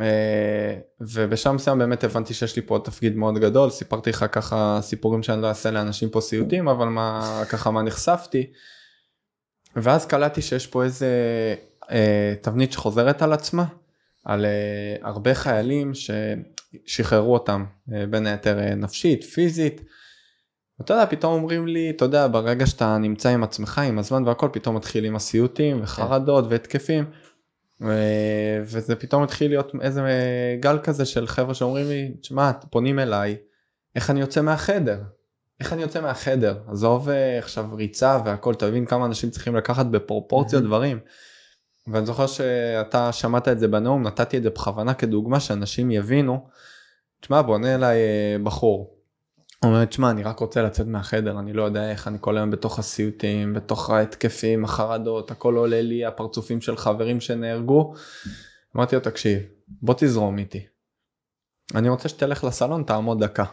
[0.00, 5.22] אה, ובשם מסוים באמת הבנתי שיש לי פה תפקיד מאוד גדול סיפרתי לך ככה סיפורים
[5.22, 8.46] שאני לא אעשה לאנשים פה סיוטים אבל מה ככה מה נחשפתי.
[9.76, 11.08] ואז קלטתי שיש פה איזה
[12.42, 13.64] תבנית שחוזרת על עצמה,
[14.24, 19.80] על אה, הרבה חיילים ששחררו אותם, אה, בין היתר נפשית, פיזית.
[20.80, 24.48] אתה יודע, פתאום אומרים לי, אתה יודע, ברגע שאתה נמצא עם עצמך, עם הזמן והכל,
[24.52, 27.04] פתאום מתחילים הסיוטים וחרדות והתקפים.
[28.62, 30.02] וזה פתאום התחיל להיות איזה
[30.60, 33.36] גל כזה של חבר'ה שאומרים לי, תשמע, פונים אליי,
[33.94, 35.02] איך אני יוצא מהחדר?
[35.60, 36.58] איך אני יוצא מהחדר?
[36.68, 37.08] עזוב
[37.38, 40.98] עכשיו ריצה והכל, תבין כמה אנשים צריכים לקחת בפרופורציות דברים.
[41.86, 46.48] ואני זוכר שאתה שמעת את זה בנאום, נתתי את זה בכוונה כדוגמה שאנשים יבינו.
[47.20, 48.94] תשמע, בונה אליי אה, בחור.
[49.64, 52.50] הוא אומר, תשמע, אני רק רוצה לצאת מהחדר, אני לא יודע איך, אני כל היום
[52.50, 57.94] בתוך הסיוטים, בתוך ההתקפים, החרדות, הכל עולה לי, הפרצופים של חברים שנהרגו.
[58.76, 60.66] אמרתי לו, תקשיב, בוא תזרום איתי.
[61.74, 63.44] אני רוצה שתלך לסלון, תעמוד דקה.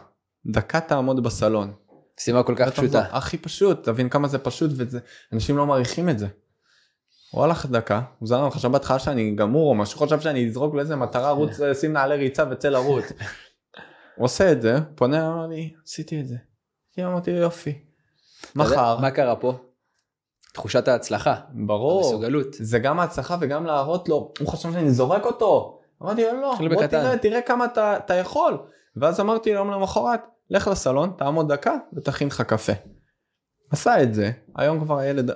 [0.46, 1.72] דקה תעמוד בסלון.
[2.20, 2.68] משימה כל כך.
[2.68, 3.06] פשוטה.
[3.10, 4.98] הכי פשוט, תבין כמה זה פשוט וזה,
[5.32, 6.26] אנשים לא מעריכים את זה.
[7.32, 10.96] הוא הלך דקה, הוא זרם, חשב בהתחלה שאני גמור או משהו, חשב שאני אזרוק לאיזה
[10.96, 13.04] מטרה, רוץ, שים נעלי ריצה וצא לרוץ.
[14.16, 16.36] הוא עושה את זה, פונה, אמר לי, עשיתי את זה.
[16.98, 17.78] אמרתי יופי.
[18.56, 19.58] מחר, מה קרה פה?
[20.52, 21.34] תחושת ההצלחה.
[21.66, 22.46] ברור, המסוגלות.
[22.52, 25.80] זה גם ההצלחה וגם להראות לו, הוא חשב שאני זורק אותו.
[26.02, 26.86] אמרתי לו לא, בוא.
[26.86, 28.58] תראה, תראה כמה אתה, אתה יכול.
[28.96, 30.20] ואז אמרתי לו למחרת,
[30.50, 32.72] לך לסלון, תעמוד דקה ותכין לך קפה.
[33.70, 35.30] עשה את זה, היום כבר הילד.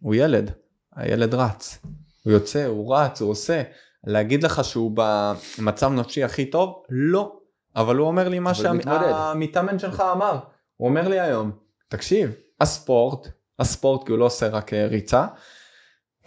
[0.00, 0.52] הוא ילד,
[0.96, 1.78] הילד רץ.
[2.22, 3.62] הוא יוצא, הוא רץ, הוא עושה.
[4.06, 6.82] להגיד לך שהוא במצב נפשי הכי טוב?
[6.88, 7.36] לא.
[7.76, 8.54] אבל הוא אומר לי מה.
[8.54, 10.38] שהמתאמן שלך אמר.
[10.76, 11.50] הוא אומר לי היום,
[11.88, 12.30] תקשיב,
[12.60, 13.28] הספורט,
[13.58, 15.26] הספורט כי הוא לא עושה רק אה, ריצה.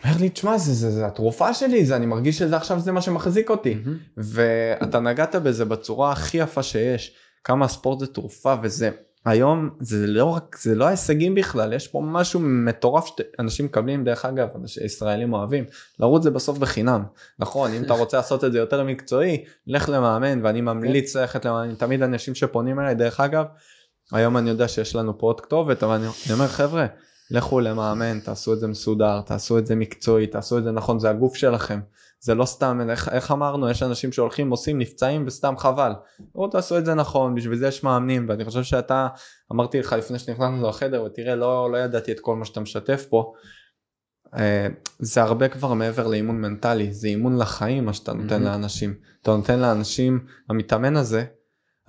[0.04, 3.02] אומר לי, תשמע, זה, זה, זה התרופה שלי, זה, אני מרגיש שזה עכשיו זה מה
[3.02, 3.74] שמחזיק אותי.
[3.74, 3.98] מהמם.
[4.18, 8.92] ואתה נגעת בזה בצורה הכי יפה שיש, כמה הספורט זה תרופה וזה.
[9.26, 14.26] היום זה לא רק, זה לא ההישגים בכלל, יש פה משהו מטורף שאנשים מקבלים, דרך
[14.26, 14.48] אגב,
[14.86, 15.66] ישראלים אוהבים,
[16.00, 17.04] לרוץ זה בסוף בחינם.
[17.40, 21.76] נכון, אם אתה רוצה לעשות את זה יותר מקצועי, לך למאמן, ואני ממליץ ללכת למאמן,
[21.76, 23.46] תמיד אנשים שפונים אליי, דרך אגב,
[24.12, 26.86] היום אני יודע שיש לנו פה עוד כתובת, אבל אני אומר, חבר'ה,
[27.32, 31.10] לכו למאמן, תעשו את זה מסודר, תעשו את זה מקצועי, תעשו את זה נכון, זה
[31.10, 31.80] הגוף שלכם.
[32.22, 35.92] זה לא סתם, איך, איך אמרנו, יש אנשים שהולכים, עושים, נפצעים וסתם חבל.
[36.36, 39.08] בואו תעשו את זה נכון, בשביל זה יש מאמנים, ואני חושב שאתה,
[39.52, 43.34] אמרתי לך לפני שנכנסנו לחדר, ותראה, לא, לא ידעתי את כל מה שאתה משתף פה.
[44.38, 44.68] אה,
[45.00, 48.46] זה הרבה כבר מעבר לאימון מנטלי, זה אימון לחיים מה שאתה נותן Mhm.
[48.46, 48.94] לאנשים.
[49.22, 51.26] אתה נותן לאנשים, המתאמן הזה,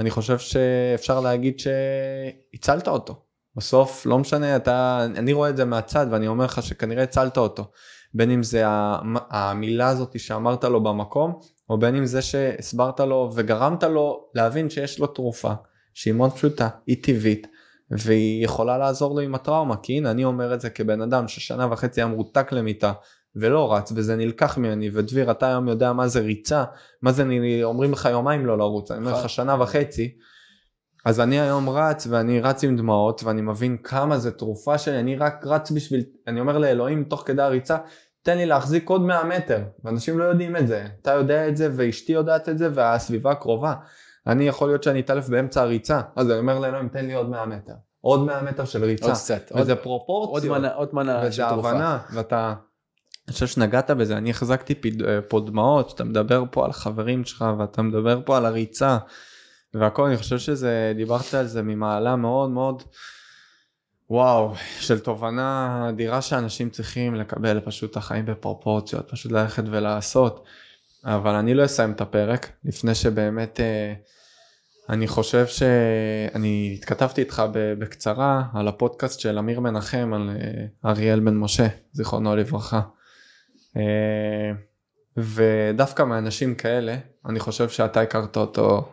[0.00, 3.22] אני חושב שאפשר להגיד שהצלת אותו.
[3.56, 7.70] בסוף לא משנה אתה אני רואה את זה מהצד ואני אומר לך שכנראה הצלת אותו
[8.14, 11.38] בין אם זה המ- המילה הזאת שאמרת לו במקום
[11.70, 15.52] או בין אם זה שהסברת לו וגרמת לו להבין שיש לו תרופה
[15.94, 17.46] שהיא מאוד פשוטה היא טבעית
[17.90, 21.72] והיא יכולה לעזור לו עם הטראומה כי הנה אני אומר את זה כבן אדם ששנה
[21.72, 22.92] וחצי היה מרותק למיטה
[23.36, 26.64] ולא רץ וזה נלקח ממני ודביר אתה היום יודע מה זה ריצה
[27.02, 27.24] מה זה
[27.62, 29.24] אומרים לך יומיים לא לרוץ אני אומר נכון.
[29.24, 30.14] לך שנה וחצי
[31.04, 35.16] אז אני היום רץ ואני רץ עם דמעות ואני מבין כמה זה תרופה שלי אני
[35.16, 37.76] רק רץ בשביל אני אומר לאלוהים תוך כדי הריצה
[38.22, 39.62] תן לי להחזיק עוד 100 מטר.
[39.84, 40.86] ואנשים לא יודעים את זה.
[41.02, 43.74] אתה יודע את זה ואשתי יודעת את זה והסביבה הקרובה
[44.26, 47.46] אני יכול להיות שאני אתעלף באמצע הריצה אז אני אומר לאלוהים תן לי עוד 100
[47.46, 47.72] מטר.
[48.00, 49.06] עוד 100 מטר של ריצה.
[49.06, 49.50] עוד קצת.
[49.52, 50.58] עוד- וזה עוד פרופורציות.
[50.58, 51.44] מנה, עוד מנה של וזה.
[51.44, 52.54] הבנה ואתה
[53.28, 54.74] אני חושב שנגעת בזה אני החזקתי
[55.06, 58.98] אה, פה דמעות שאתה מדבר פה על החברים שלך ואתה מדבר פה על הריצה
[59.74, 62.82] והכל אני חושב שזה דיברת על זה ממעלה מאוד מאוד
[64.10, 70.44] וואו של תובנה אדירה שאנשים צריכים לקבל פשוט החיים בפרופורציות פשוט ללכת ולעשות
[71.04, 73.94] אבל אני לא אסיים את הפרק לפני שבאמת אה,
[74.88, 77.42] אני חושב שאני התכתבתי איתך
[77.78, 82.80] בקצרה על הפודקאסט של אמיר מנחם על אה, אריאל בן משה זיכרונו לברכה.
[83.76, 84.52] אה,
[85.16, 86.96] ודווקא מאנשים כאלה
[87.26, 88.92] אני חושב שאתה הכרת אותו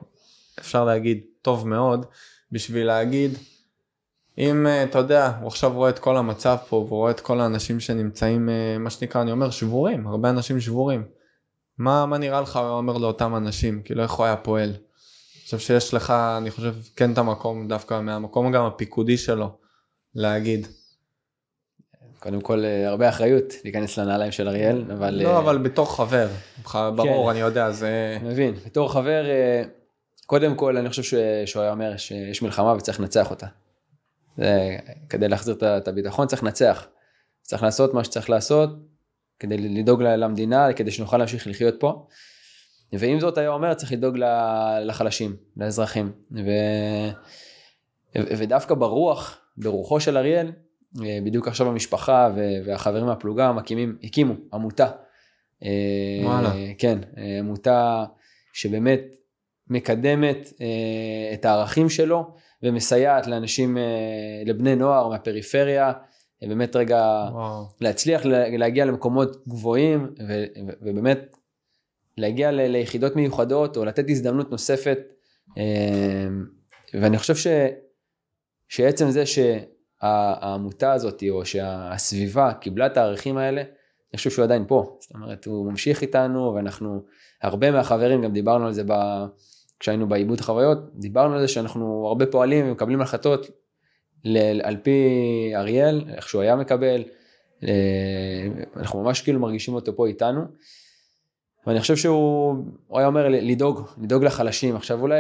[0.60, 2.06] אפשר להגיד טוב מאוד
[2.52, 3.38] בשביל להגיד
[4.38, 7.42] אם אה, אתה יודע הוא עכשיו רואה את כל המצב פה והוא רואה את כל
[7.42, 11.04] האנשים שנמצאים אה, מה שנקרא אני אומר שבורים הרבה אנשים שבורים.
[11.78, 14.70] מה, מה נראה לך הוא אומר לאותם אנשים כאילו איך הוא היה פועל.
[14.70, 19.50] אני חושב שיש לך אני חושב כן את המקום דווקא מהמקום גם הפיקודי שלו
[20.16, 20.68] להגיד.
[22.20, 25.24] קודם כל, אה, הרבה אחריות להיכנס לנעליים של אריאל, אבל...
[25.24, 26.28] לא אבל בתור חבר
[26.74, 27.30] ברור כן.
[27.30, 28.54] אני יודע זה מבין.
[28.66, 29.24] בתור חבר,
[30.28, 31.16] קודם כל, אני חושב ש-
[31.52, 33.48] שהוא היה אומר שיש מלחמה וצריך לנצח אותה.
[34.38, 34.78] זה,
[35.10, 36.88] כדי להחזיר את הביטחון צריך לנצח.
[37.42, 38.70] צריך לעשות מה שצריך לעשות
[39.40, 42.08] כדי לדאוג למדינה, כדי שנוכל להמשיך לחיות פה.
[42.94, 44.18] ועם זאת היה אומר צריך לדאוג
[44.82, 46.12] לחלשים, לאזרחים.
[46.32, 46.50] ו...
[48.16, 50.52] ודווקא ברוח, ברוחו של אריאל,
[51.04, 52.30] אה, בדיוק עכשיו המשפחה
[52.66, 54.88] והחברים מהפלוגה מקימים, הקימו עמותה.
[55.64, 55.70] אה,
[56.24, 56.52] וואלה.
[56.78, 58.06] כן, אה, עמותה
[58.54, 59.02] שבאמת
[59.70, 62.28] מקדמת אה, את הערכים שלו
[62.64, 63.84] ומסייעת לאנשים, אה,
[64.46, 65.92] לבני נוער מהפריפריה,
[66.44, 67.66] אה, באמת רגע וואו.
[67.82, 71.36] להצליח לה- להגיע למקומות גבוהים ו- ו- ובאמת
[72.18, 75.00] להגיע ל- ליחידות מיוחדות או לתת הזדמנות נוספת.
[75.58, 75.64] אה,
[76.94, 77.48] ואני חושב ש,
[78.70, 84.98] שעצם זה שהעמותה הזאת או שהסביבה קיבלה את הערכים האלה, אני חושב שהוא עדיין פה.
[85.02, 87.04] זאת אומרת, הוא ממשיך איתנו ואנחנו,
[87.44, 88.94] הרבה מהחברים, גם דיברנו על זה ב,
[89.80, 93.48] כשהיינו בעיבוד חוויות, דיברנו על זה שאנחנו הרבה פועלים ומקבלים החלטות
[94.26, 95.02] ל- על פי
[95.56, 97.04] אריאל, איך שהוא היה מקבל,
[97.64, 100.42] אה, אנחנו ממש כאילו מרגישים אותו פה איתנו.
[101.68, 102.56] ואני חושב שהוא
[102.88, 104.76] הוא היה אומר לדאוג, לדאוג לחלשים.
[104.76, 105.16] עכשיו אולי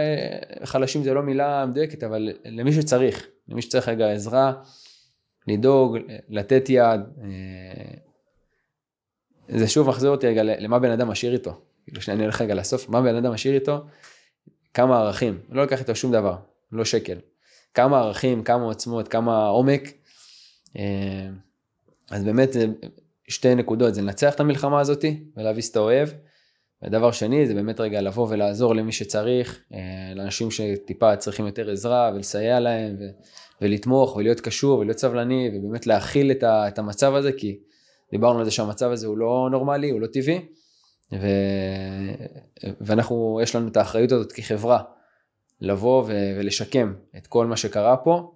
[0.63, 4.53] חלשים זה לא מילה מדויקת, אבל למי שצריך, למי שצריך רגע עזרה,
[5.47, 5.97] לדאוג,
[6.29, 7.01] לתת יד.
[7.23, 7.97] אה,
[9.49, 11.61] זה שוב מחזיר אותי רגע למה בן אדם משאיר איתו.
[11.85, 13.77] כאילו שאני הולך רגע לסוף, מה בן אדם משאיר איתו?
[14.74, 16.36] כמה ערכים, לא לקח איתו שום דבר,
[16.72, 17.18] לא שקל.
[17.74, 19.82] כמה ערכים, כמה עוצמות, כמה עומק.
[20.78, 21.28] אה,
[22.11, 22.65] אז באמת זה
[23.28, 26.09] שתי נקודות, זה לנצח את המלחמה הזאתי ולהביס את האוהב.
[26.84, 29.80] ודבר שני זה באמת רגע לבוא ולעזור למי שצריך, אה,
[30.15, 33.09] לאנשים שטיפה צריכים יותר עזרה ולסייע להם ו-
[33.61, 37.59] ולתמוך ולהיות קשור ולהיות סבלני ובאמת להכיל את, ה- את המצב הזה כי
[38.11, 40.45] דיברנו על זה שהמצב הזה הוא לא נורמלי, הוא לא טבעי
[41.11, 42.25] ו-
[42.81, 44.81] ואנחנו, יש לנו את האחריות הזאת כחברה
[45.61, 48.35] לבוא ו- ולשקם את כל מה שקרה פה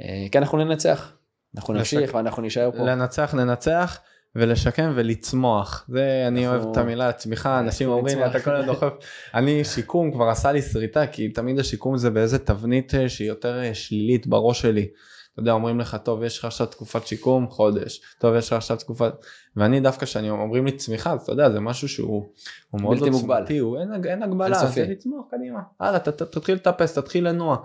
[0.00, 1.12] אה, כי אנחנו ננצח,
[1.56, 2.14] אנחנו נמשיך לשק...
[2.14, 2.78] ואנחנו נישאר פה.
[2.78, 4.00] לנצח ננצח.
[4.36, 8.92] ולשקם ולצמוח זה אני אוהב את המילה צמיחה אנשים אומרים לי אתה כל הזמן דוחף
[9.34, 13.62] אני שיקום כבר עשה לי שריטה כי תמיד השיקום זה באיזה תבנית אה, שהיא יותר
[13.62, 14.88] אה, שלילית בראש שלי.
[15.32, 18.00] אתה יודע אומרים לך טוב יש לך עכשיו תקופת שיקום חודש.
[18.18, 19.12] טוב יש לך עכשיו תקופת
[19.56, 22.28] ואני דווקא כשאני אומרים לי צמיחה אז אתה יודע זה משהו שהוא
[22.74, 25.60] מאוד עוצמתי הוא אין, אין הגבלה זה לצמוח קדימה.
[25.80, 27.56] הלאה תתחיל לטפס תתחיל לנוע.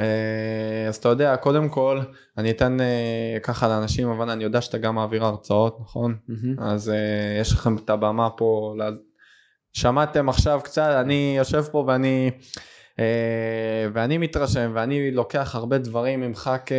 [0.00, 2.00] אה, אז אתה יודע קודם כל
[2.38, 6.16] אני אתן אה, ככה לאנשים אבל אני יודע שאתה גם מעביר הרצאות נכון?
[6.28, 6.62] mm-hmm.
[6.62, 8.74] אז אה, יש לכם את הבמה פה
[9.72, 12.30] שמעתם עכשיו קצת אני יושב פה ואני
[13.92, 16.72] ואני מתרשם ואני לוקח הרבה דברים ממך כ...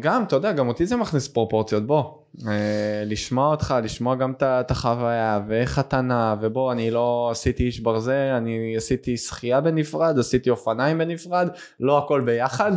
[0.00, 1.86] גם אתה יודע גם אותי זה מכניס פרופורציות.
[1.86, 2.04] בוא
[2.48, 7.80] אה, לשמוע אותך, לשמוע גם את החוויה ואיך אתה נע ובוא אני לא עשיתי איש
[7.80, 11.48] ברזל, אני עשיתי שחייה בנפרד, עשיתי אופניים בנפרד,
[11.80, 12.72] לא הכל ביחד,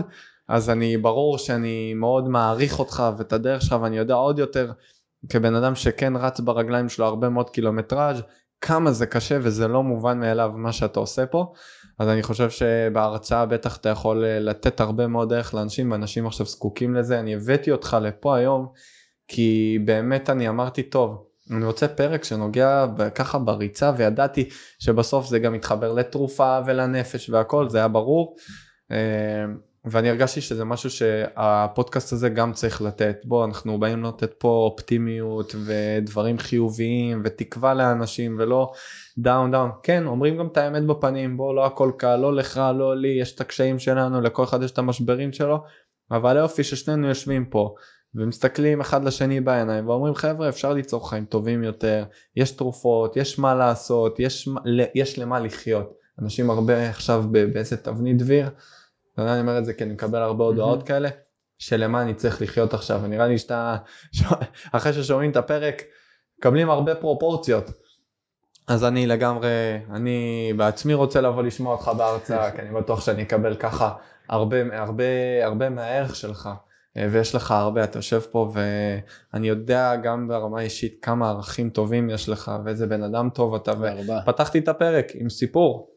[0.47, 4.71] אז אני ברור שאני מאוד מעריך אותך ואת הדרך שלך ואני יודע עוד יותר
[5.29, 8.21] כבן אדם שכן רץ ברגליים שלו הרבה מאוד קילומטראז'
[8.61, 11.53] כמה זה קשה וזה לא מובן מאליו מה שאתה עושה פה
[11.99, 16.45] אז אני חושב שבהרצאה בטח אתה יכול אה, לתת הרבה מאוד דרך לאנשים ואנשים עכשיו
[16.45, 17.19] זקוקים לזה.
[17.19, 18.67] אני הבאתי אותך לפה היום
[19.27, 22.85] כי באמת אני אמרתי טוב אני רוצה פרק שנוגע
[23.15, 24.49] ככה בריצה וידעתי
[24.79, 28.35] שבסוף זה גם מתחבר לתרופה ולנפש והכל זה היה ברור.
[28.91, 29.45] אה,
[29.91, 35.55] ואני הרגשתי שזה משהו שהפודקאסט הזה גם צריך לתת בוא אנחנו באים לתת פה אופטימיות
[35.65, 38.71] ודברים חיוביים ותקווה לאנשים ולא
[39.17, 42.97] down down כן אומרים גם את האמת בפנים בוא לא הכל קל לא לך לא
[42.97, 45.63] לי יש את הקשיים שלנו לכל אחד יש את המשברים שלו
[46.11, 47.75] אבל היופי ששנינו יושבים פה
[48.15, 52.03] ומסתכלים אחד לשני בעיניים ואומרים חבר'ה אפשר ליצור חיים טובים יותר,
[52.35, 54.49] יש תרופות, יש מה לעשות, יש,
[54.95, 55.93] יש למה לחיות.
[56.21, 58.49] אנשים הרבה עכשיו באיזה תבנית דביר,
[59.27, 61.09] אני אומר את זה כי אני מקבל הרבה הודעות כאלה,
[61.57, 63.75] שלמה אני צריך לחיות עכשיו, ונראה לי שאתה,
[64.71, 65.81] אחרי ששומעים את הפרק,
[66.39, 67.65] מקבלים הרבה פרופורציות.
[68.67, 69.49] אז אני לגמרי,
[69.91, 73.93] אני בעצמי רוצה לבוא לשמוע אותך בהרצאה, כי אני בטוח שאני אקבל ככה
[74.29, 75.03] הרבה, הרבה,
[75.43, 76.49] הרבה מהערך שלך.
[76.97, 82.09] אה, ויש לך הרבה, אתה יושב פה ואני יודע גם ברמה אישית כמה ערכים טובים
[82.09, 83.73] יש לך ואיזה בן אדם טוב אתה.
[84.25, 85.89] פתחתי את הפרק עם סיפור.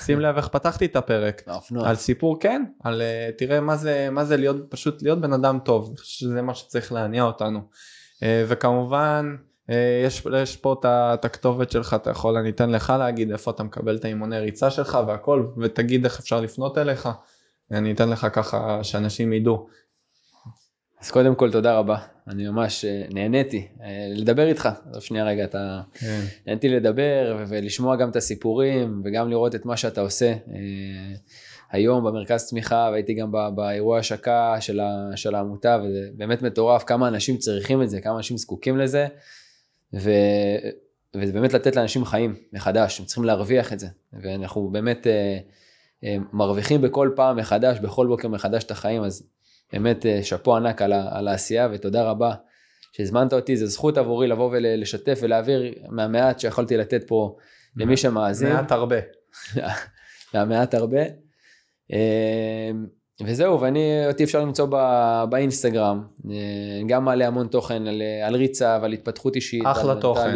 [0.00, 1.42] שים לב איך פתחתי את הפרק.
[1.84, 5.58] על סיפור כן, על אה, תראה מה זה, מה זה להיות פשוט להיות בן אדם
[5.64, 7.60] טוב, אני חושב שזה מה שצריך להניע אותנו.
[8.22, 9.36] אה, וכמובן
[10.06, 13.96] יש, יש פה את הכתובת שלך, אתה יכול, אני אתן לך להגיד איפה אתה מקבל
[13.96, 17.08] את האימוני ריצה שלך והכל, ותגיד איך אפשר לפנות אליך.
[17.70, 19.68] אני אתן לך ככה שאנשים ידעו.
[21.04, 21.96] אז קודם כל תודה רבה,
[22.28, 25.80] אני ממש אה, נהניתי אה, לדבר איתך, אז שנייה רגע, אתה...
[25.94, 26.20] כן.
[26.46, 30.26] נהניתי לדבר ולשמוע גם את הסיפורים וגם לראות את מה שאתה עושה.
[30.26, 31.14] אה,
[31.70, 34.80] היום במרכז צמיחה והייתי גם באירוע השקה של,
[35.16, 39.06] של העמותה וזה באמת מטורף כמה אנשים צריכים את זה, כמה אנשים זקוקים לזה.
[39.94, 40.10] ו...
[41.16, 43.86] וזה באמת לתת לאנשים חיים מחדש, הם צריכים להרוויח את זה.
[44.12, 45.06] ואנחנו באמת
[46.32, 49.28] מרוויחים בכל פעם מחדש, בכל בוקר מחדש את החיים, אז
[49.74, 52.34] באמת אה, שאפו ענק על, על העשייה ותודה רבה
[52.92, 57.36] שהזמנת אותי, זו זכות עבורי לבוא ולשתף ולהעביר מהמעט שיכולתי לתת פה
[57.76, 58.52] למי שמאזין.
[58.52, 58.96] מעט הרבה.
[60.34, 61.02] מהמעט הרבה.
[61.92, 62.70] אה,
[63.24, 68.78] וזהו, ואני, אותי אפשר למצוא בא, באינסטגרם, אה, גם מעלה המון תוכן על, על ריצה
[68.82, 69.62] ועל התפתחות אישית.
[69.66, 70.34] אחלה תוכן,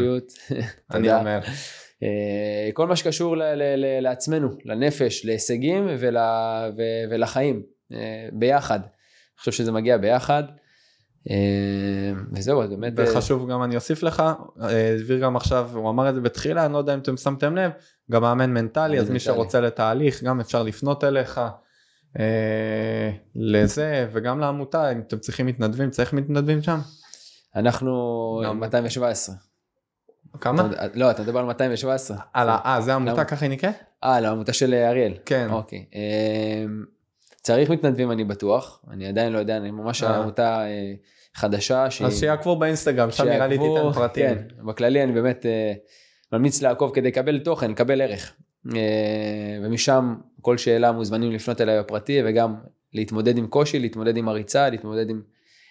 [0.94, 1.40] אני אומר.
[2.72, 6.16] כל מה שקשור ל, ל, ל, לעצמנו, לנפש, להישגים ול,
[6.76, 7.62] ו, ולחיים,
[8.32, 8.80] ביחד.
[9.38, 10.42] אני חושב שזה מגיע ביחד.
[11.30, 11.34] אה,
[12.32, 12.98] וזהו, אז באמת...
[12.98, 14.22] אה, וחשוב גם אני אוסיף לך,
[14.62, 17.56] אה, דביר גם עכשיו, הוא אמר את זה בתחילה, אני לא יודע אם אתם שמתם
[17.56, 17.70] לב,
[18.10, 21.40] גם מאמן מנטלי, אז מי שרוצה לתהליך, גם אפשר לפנות אליך.
[23.36, 26.78] לזה וגם לעמותה אם אתם צריכים מתנדבים צריך מתנדבים שם.
[27.56, 27.92] אנחנו
[28.54, 29.34] 217.
[30.40, 30.68] כמה?
[30.94, 32.16] לא, אתה מדבר על 217.
[32.32, 33.24] על ה- אה, זה העמותה למה?
[33.24, 33.74] ככה היא נקראת?
[34.04, 35.12] אה, לעמותה של אריאל.
[35.26, 35.48] כן.
[35.50, 35.84] אוקיי.
[37.42, 40.16] צריך מתנדבים אני בטוח, אני עדיין לא יודע, אני ממש אה.
[40.16, 40.92] עמותה אה,
[41.34, 41.90] חדשה.
[41.90, 44.26] שהיא- אז שיעקבו באינסטגרם, שם נראה לי תיתן פרטים.
[44.26, 45.72] כן, בכללי אני באמת אה,
[46.32, 48.34] ממליץ לעקוב כדי לקבל תוכן, לקבל ערך.
[48.74, 48.80] אה,
[49.62, 52.54] ומשם כל שאלה מוזמנים לפנות אליי בפרטי וגם
[52.94, 55.22] להתמודד עם קושי, להתמודד עם הריצה, להתמודד עם,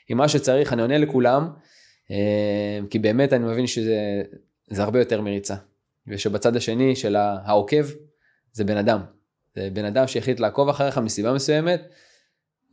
[0.09, 1.49] עם מה שצריך, אני עונה לכולם,
[2.11, 2.15] אה,
[2.89, 4.21] כי באמת אני מבין שזה
[4.69, 5.55] זה הרבה יותר מריצה.
[6.07, 7.85] ושבצד השני של העוקב
[8.53, 8.99] זה בן אדם.
[9.57, 11.81] זה בן אדם שהחליט לעקוב אחריך מסיבה מסוימת,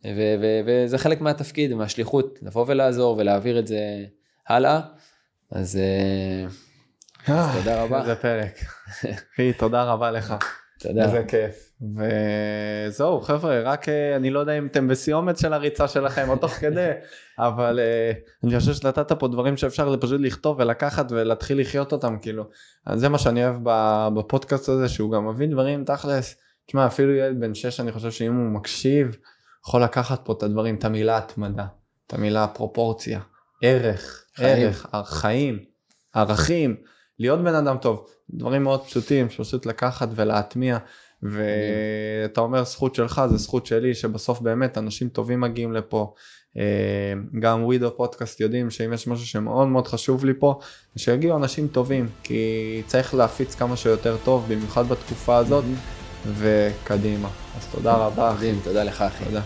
[0.07, 3.79] ו- ו- וזה חלק מהתפקיד, מהשליחות, לבוא ולעזור ולהעביר את זה
[4.49, 4.81] הלאה.
[5.51, 6.47] אז אה,
[7.35, 8.01] אה, תודה רבה.
[8.01, 8.59] איזה פרק.
[9.35, 10.35] אחי, תודה רבה לך.
[10.81, 11.05] תודה.
[11.05, 11.73] איזה כיף.
[12.89, 16.53] וזהו חבר'ה, רק אה, אני לא יודע אם אתם בסיומת של הריצה שלכם או תוך
[16.53, 16.91] כדי,
[17.39, 17.81] אבל
[18.45, 22.45] אני חושב שנתת פה דברים שאפשר פשוט לכתוב ולקחת ולהתחיל לחיות אותם כאילו.
[22.87, 23.57] אז זה מה שאני אוהב
[24.19, 26.44] בפודקאסט הזה, שהוא גם מביא דברים תכלס.
[26.67, 29.17] תשמע, אפילו ילד בן 6, אני חושב שאם הוא מקשיב,
[29.67, 31.67] יכול לקחת פה את הדברים, את המילה התמדה,
[32.07, 33.21] את המילה פרופורציה,
[33.63, 34.67] ערך, חיים.
[34.67, 35.59] ערך, חיים,
[36.15, 36.77] ערכים,
[37.19, 40.79] להיות בן אדם טוב, דברים מאוד פשוטים, פשוט לקחת ולהטמיע.
[41.25, 46.15] ואתה אומר זכות שלך זה זכות שלי שבסוף באמת אנשים טובים מגיעים לפה.
[46.57, 50.59] אה, גם ווידו פודקאסט יודעים שאם יש משהו שמאוד מאוד חשוב לי פה
[50.97, 55.65] שיגיעו אנשים טובים כי צריך להפיץ כמה שיותר טוב במיוחד בתקופה הזאת
[56.39, 58.53] וקדימה אז תודה רבה אחי.
[58.65, 59.25] תודה לך אחי.
[59.25, 59.41] תודה.